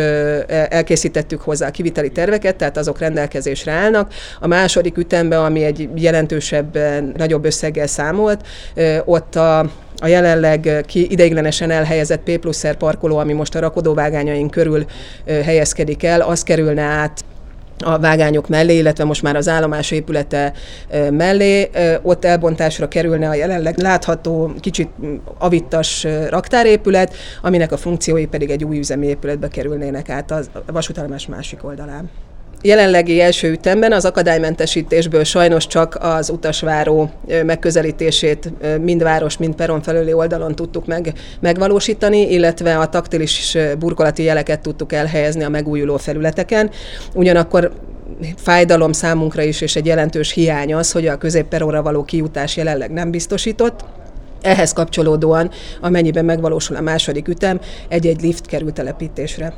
elkészítettük 0.69 1.41
hozzá 1.41 1.67
a 1.67 1.71
kiviteli 1.71 2.11
terveket, 2.11 2.55
tehát 2.55 2.77
azok 2.77 2.99
rendelkezésre 2.99 3.71
állnak. 3.71 4.13
A 4.39 4.47
második 4.47 4.97
ütemben, 4.97 5.39
ami 5.39 5.63
egy 5.63 5.89
jelentősebb, 5.95 6.77
nagyobb 7.17 7.45
összeggel 7.45 7.87
számolt, 7.87 8.47
ott 9.05 9.35
a 9.35 9.69
a 9.97 10.07
jelenleg 10.07 10.83
ki 10.85 11.11
ideiglenesen 11.11 11.71
elhelyezett 11.71 12.23
P 12.23 12.37
plusz 12.37 12.65
parkoló, 12.77 13.17
ami 13.17 13.33
most 13.33 13.55
a 13.55 13.59
rakodóvágányaink 13.59 14.51
körül 14.51 14.85
helyezkedik 15.25 16.03
el, 16.03 16.21
az 16.21 16.43
kerülne 16.43 16.81
át 16.81 17.23
a 17.79 17.99
vágányok 17.99 18.47
mellé, 18.47 18.77
illetve 18.77 19.03
most 19.03 19.21
már 19.21 19.35
az 19.35 19.47
állomás 19.47 19.91
épülete 19.91 20.53
mellé. 21.11 21.69
Ott 22.01 22.25
elbontásra 22.25 22.87
kerülne 22.87 23.29
a 23.29 23.33
jelenleg 23.33 23.77
látható, 23.77 24.53
kicsit 24.59 24.89
avittas 25.37 26.07
raktárépület, 26.29 27.15
aminek 27.41 27.71
a 27.71 27.77
funkciói 27.77 28.25
pedig 28.25 28.49
egy 28.49 28.63
új 28.63 28.77
üzemi 28.77 29.07
épületbe 29.07 29.47
kerülnének 29.47 30.09
át 30.09 30.31
a 30.31 30.41
vasútállomás 30.65 31.27
másik 31.27 31.63
oldalán 31.63 32.09
jelenlegi 32.65 33.21
első 33.21 33.51
ütemben 33.51 33.91
az 33.91 34.05
akadálymentesítésből 34.05 35.23
sajnos 35.23 35.67
csak 35.67 35.97
az 35.99 36.29
utasváró 36.29 37.09
megközelítését 37.45 38.51
mind 38.81 39.03
város, 39.03 39.37
mind 39.37 39.55
peron 39.55 39.81
felüli 39.81 40.13
oldalon 40.13 40.55
tudtuk 40.55 40.85
meg, 40.85 41.13
megvalósítani, 41.39 42.31
illetve 42.31 42.77
a 42.77 42.89
taktilis 42.89 43.57
burkolati 43.79 44.23
jeleket 44.23 44.61
tudtuk 44.61 44.93
elhelyezni 44.93 45.43
a 45.43 45.49
megújuló 45.49 45.97
felületeken. 45.97 46.69
Ugyanakkor 47.13 47.71
fájdalom 48.37 48.91
számunkra 48.91 49.41
is, 49.41 49.61
és 49.61 49.75
egy 49.75 49.85
jelentős 49.85 50.31
hiány 50.31 50.73
az, 50.73 50.91
hogy 50.91 51.07
a 51.07 51.17
középperonra 51.17 51.81
való 51.81 52.03
kijutás 52.03 52.57
jelenleg 52.57 52.91
nem 52.91 53.11
biztosított, 53.11 53.85
ehhez 54.41 54.73
kapcsolódóan, 54.73 55.51
amennyiben 55.81 56.25
megvalósul 56.25 56.75
a 56.75 56.81
második 56.81 57.27
ütem, 57.27 57.59
egy-egy 57.87 58.21
lift 58.21 58.45
kerül 58.45 58.73
telepítésre. 58.73 59.53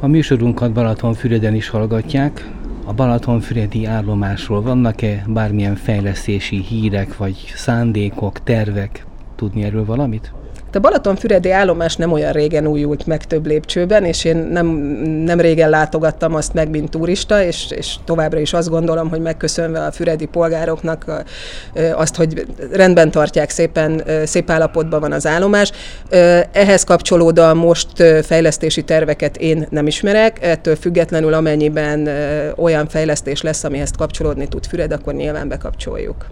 A 0.00 0.06
műsorunkat 0.06 0.72
Balatonfüreden 0.72 1.54
is 1.54 1.68
hallgatják. 1.68 2.50
A 2.84 2.92
Balatonfüredi 2.92 3.84
állomásról 3.84 4.62
vannak-e 4.62 5.24
bármilyen 5.28 5.74
fejlesztési 5.74 6.60
hírek, 6.60 7.16
vagy 7.16 7.52
szándékok, 7.54 8.42
tervek? 8.42 9.06
Tudni 9.36 9.62
erről 9.62 9.84
valamit? 9.84 10.32
A 10.72 10.78
Balatonfüredi 10.78 11.50
állomás 11.50 11.96
nem 11.96 12.12
olyan 12.12 12.32
régen 12.32 12.66
újult 12.66 13.06
meg 13.06 13.24
több 13.24 13.46
lépcsőben, 13.46 14.04
és 14.04 14.24
én 14.24 14.36
nem, 14.36 14.66
nem 15.24 15.40
régen 15.40 15.70
látogattam 15.70 16.34
azt 16.34 16.54
meg, 16.54 16.70
mint 16.70 16.90
turista, 16.90 17.42
és, 17.42 17.70
és 17.70 17.94
továbbra 18.04 18.38
is 18.38 18.52
azt 18.52 18.68
gondolom, 18.68 19.08
hogy 19.08 19.20
megköszönve 19.20 19.84
a 19.84 19.92
füredi 19.92 20.26
polgároknak 20.26 21.22
azt, 21.94 22.16
hogy 22.16 22.46
rendben 22.72 23.10
tartják 23.10 23.50
szépen, 23.50 24.02
szép 24.24 24.50
állapotban 24.50 25.00
van 25.00 25.12
az 25.12 25.26
állomás. 25.26 25.72
Ehhez 26.52 26.84
kapcsolódóan 26.84 27.56
most 27.56 28.02
fejlesztési 28.22 28.82
terveket 28.82 29.36
én 29.36 29.66
nem 29.70 29.86
ismerek, 29.86 30.42
ettől 30.42 30.76
függetlenül 30.76 31.34
amennyiben 31.34 32.08
olyan 32.56 32.88
fejlesztés 32.88 33.42
lesz, 33.42 33.64
amihez 33.64 33.90
kapcsolódni 33.98 34.48
tud 34.48 34.66
Füred, 34.66 34.92
akkor 34.92 35.14
nyilván 35.14 35.48
bekapcsoljuk. 35.48 36.26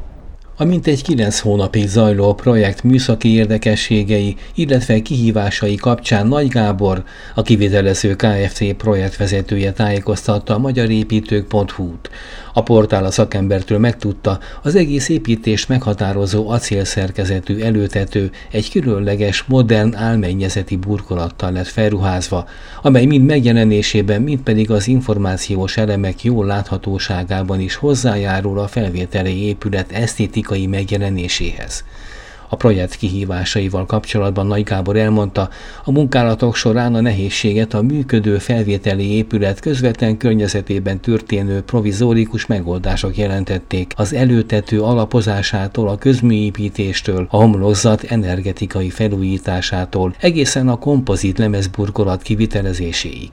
A 0.57 0.65
mintegy 0.65 1.03
kilenc 1.03 1.39
hónapig 1.39 1.89
zajló 1.89 2.35
projekt 2.35 2.83
műszaki 2.83 3.29
érdekességei, 3.29 4.37
illetve 4.55 5.03
kihívásai 5.03 5.75
kapcsán 5.75 6.27
Nagy 6.27 6.49
Gábor, 6.49 7.05
a 7.35 7.43
kivitelező 7.43 8.17
KFC 8.17 8.77
projektvezetője 8.77 9.73
tájékoztatta 9.73 10.55
a 10.55 10.59
magyarépítők.hu-t. 10.59 12.11
A 12.57 12.63
portál 12.63 13.05
a 13.05 13.11
szakembertől 13.11 13.79
megtudta, 13.79 14.39
az 14.63 14.75
egész 14.75 15.09
építés 15.09 15.67
meghatározó 15.67 16.49
acélszerkezetű 16.49 17.61
előtető 17.61 18.31
egy 18.51 18.71
különleges, 18.71 19.45
modern 19.47 19.95
álmennyezeti 19.95 20.77
burkolattal 20.77 21.53
lett 21.53 21.67
felruházva, 21.67 22.49
amely 22.83 23.05
mind 23.05 23.25
megjelenésében, 23.25 24.23
mind 24.23 24.41
pedig 24.41 24.71
az 24.71 24.89
információs 24.89 25.77
elemek 25.77 26.23
jól 26.23 26.47
láthatóságában 26.47 27.61
is 27.61 27.75
hozzájárul 27.75 28.59
a 28.59 28.67
felvételi 28.67 29.43
épület 29.43 29.93
esztétikai 29.93 30.67
megjelenéséhez. 30.67 31.85
A 32.55 32.57
projekt 32.57 32.95
kihívásaival 32.95 33.87
kapcsolatban 33.87 34.47
Nagy 34.47 34.63
Gábor 34.63 34.97
elmondta, 34.97 35.49
a 35.85 35.91
munkálatok 35.91 36.55
során 36.55 36.95
a 36.95 37.01
nehézséget 37.01 37.75
a 37.75 37.83
működő 37.83 38.39
felvételi 38.39 39.11
épület 39.11 39.61
közvetlen 39.61 40.17
környezetében 40.17 41.01
történő 41.01 41.61
provizórikus 41.61 42.47
megoldások 42.47 43.17
jelentették 43.17 43.93
az 43.97 44.13
előtető 44.13 44.83
alapozásától, 44.83 45.89
a 45.89 45.99
közműépítéstől, 45.99 47.27
a 47.31 47.37
homlokzat 47.37 48.03
energetikai 48.03 48.91
felújításától, 48.91 50.15
egészen 50.21 50.69
a 50.69 50.79
kompozit 50.79 51.39
lemezburkolat 51.39 52.23
kivitelezéséig. 52.23 53.31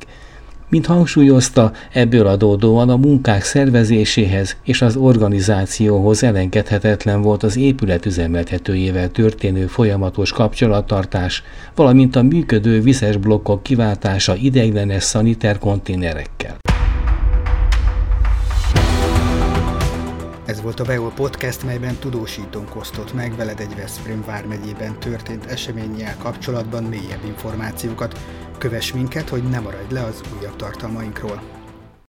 Mint 0.71 0.85
hangsúlyozta, 0.85 1.71
ebből 1.93 2.27
adódóan 2.27 2.89
a 2.89 2.95
munkák 2.95 3.43
szervezéséhez 3.43 4.57
és 4.63 4.81
az 4.81 4.95
organizációhoz 4.95 6.23
elengedhetetlen 6.23 7.21
volt 7.21 7.43
az 7.43 7.57
épület 7.57 8.05
üzemeltetőjével 8.05 9.09
történő 9.09 9.67
folyamatos 9.67 10.31
kapcsolattartás, 10.31 11.43
valamint 11.75 12.15
a 12.15 12.21
működő 12.21 12.81
vizes 12.81 13.17
blokkok 13.17 13.63
kiváltása 13.63 14.35
ideiglenes 14.35 15.03
szaniter 15.03 15.57
konténerekkel. 15.57 16.57
Ez 20.51 20.61
volt 20.61 20.79
a 20.79 20.83
VEO 20.83 21.09
Podcast, 21.09 21.63
melyben 21.63 21.95
tudósítónk 21.95 22.75
osztott 22.75 23.13
meg 23.13 23.35
veled 23.35 23.59
egy 23.59 23.75
Veszprém 23.75 24.23
vármegyében 24.25 24.99
történt 24.99 25.45
eseménnyel 25.45 26.17
kapcsolatban 26.17 26.83
mélyebb 26.83 27.25
információkat. 27.25 28.19
Kövess 28.57 28.91
minket, 28.91 29.29
hogy 29.29 29.43
ne 29.43 29.59
maradj 29.59 29.93
le 29.93 30.03
az 30.03 30.21
újabb 30.39 30.55
tartalmainkról. 30.55 31.60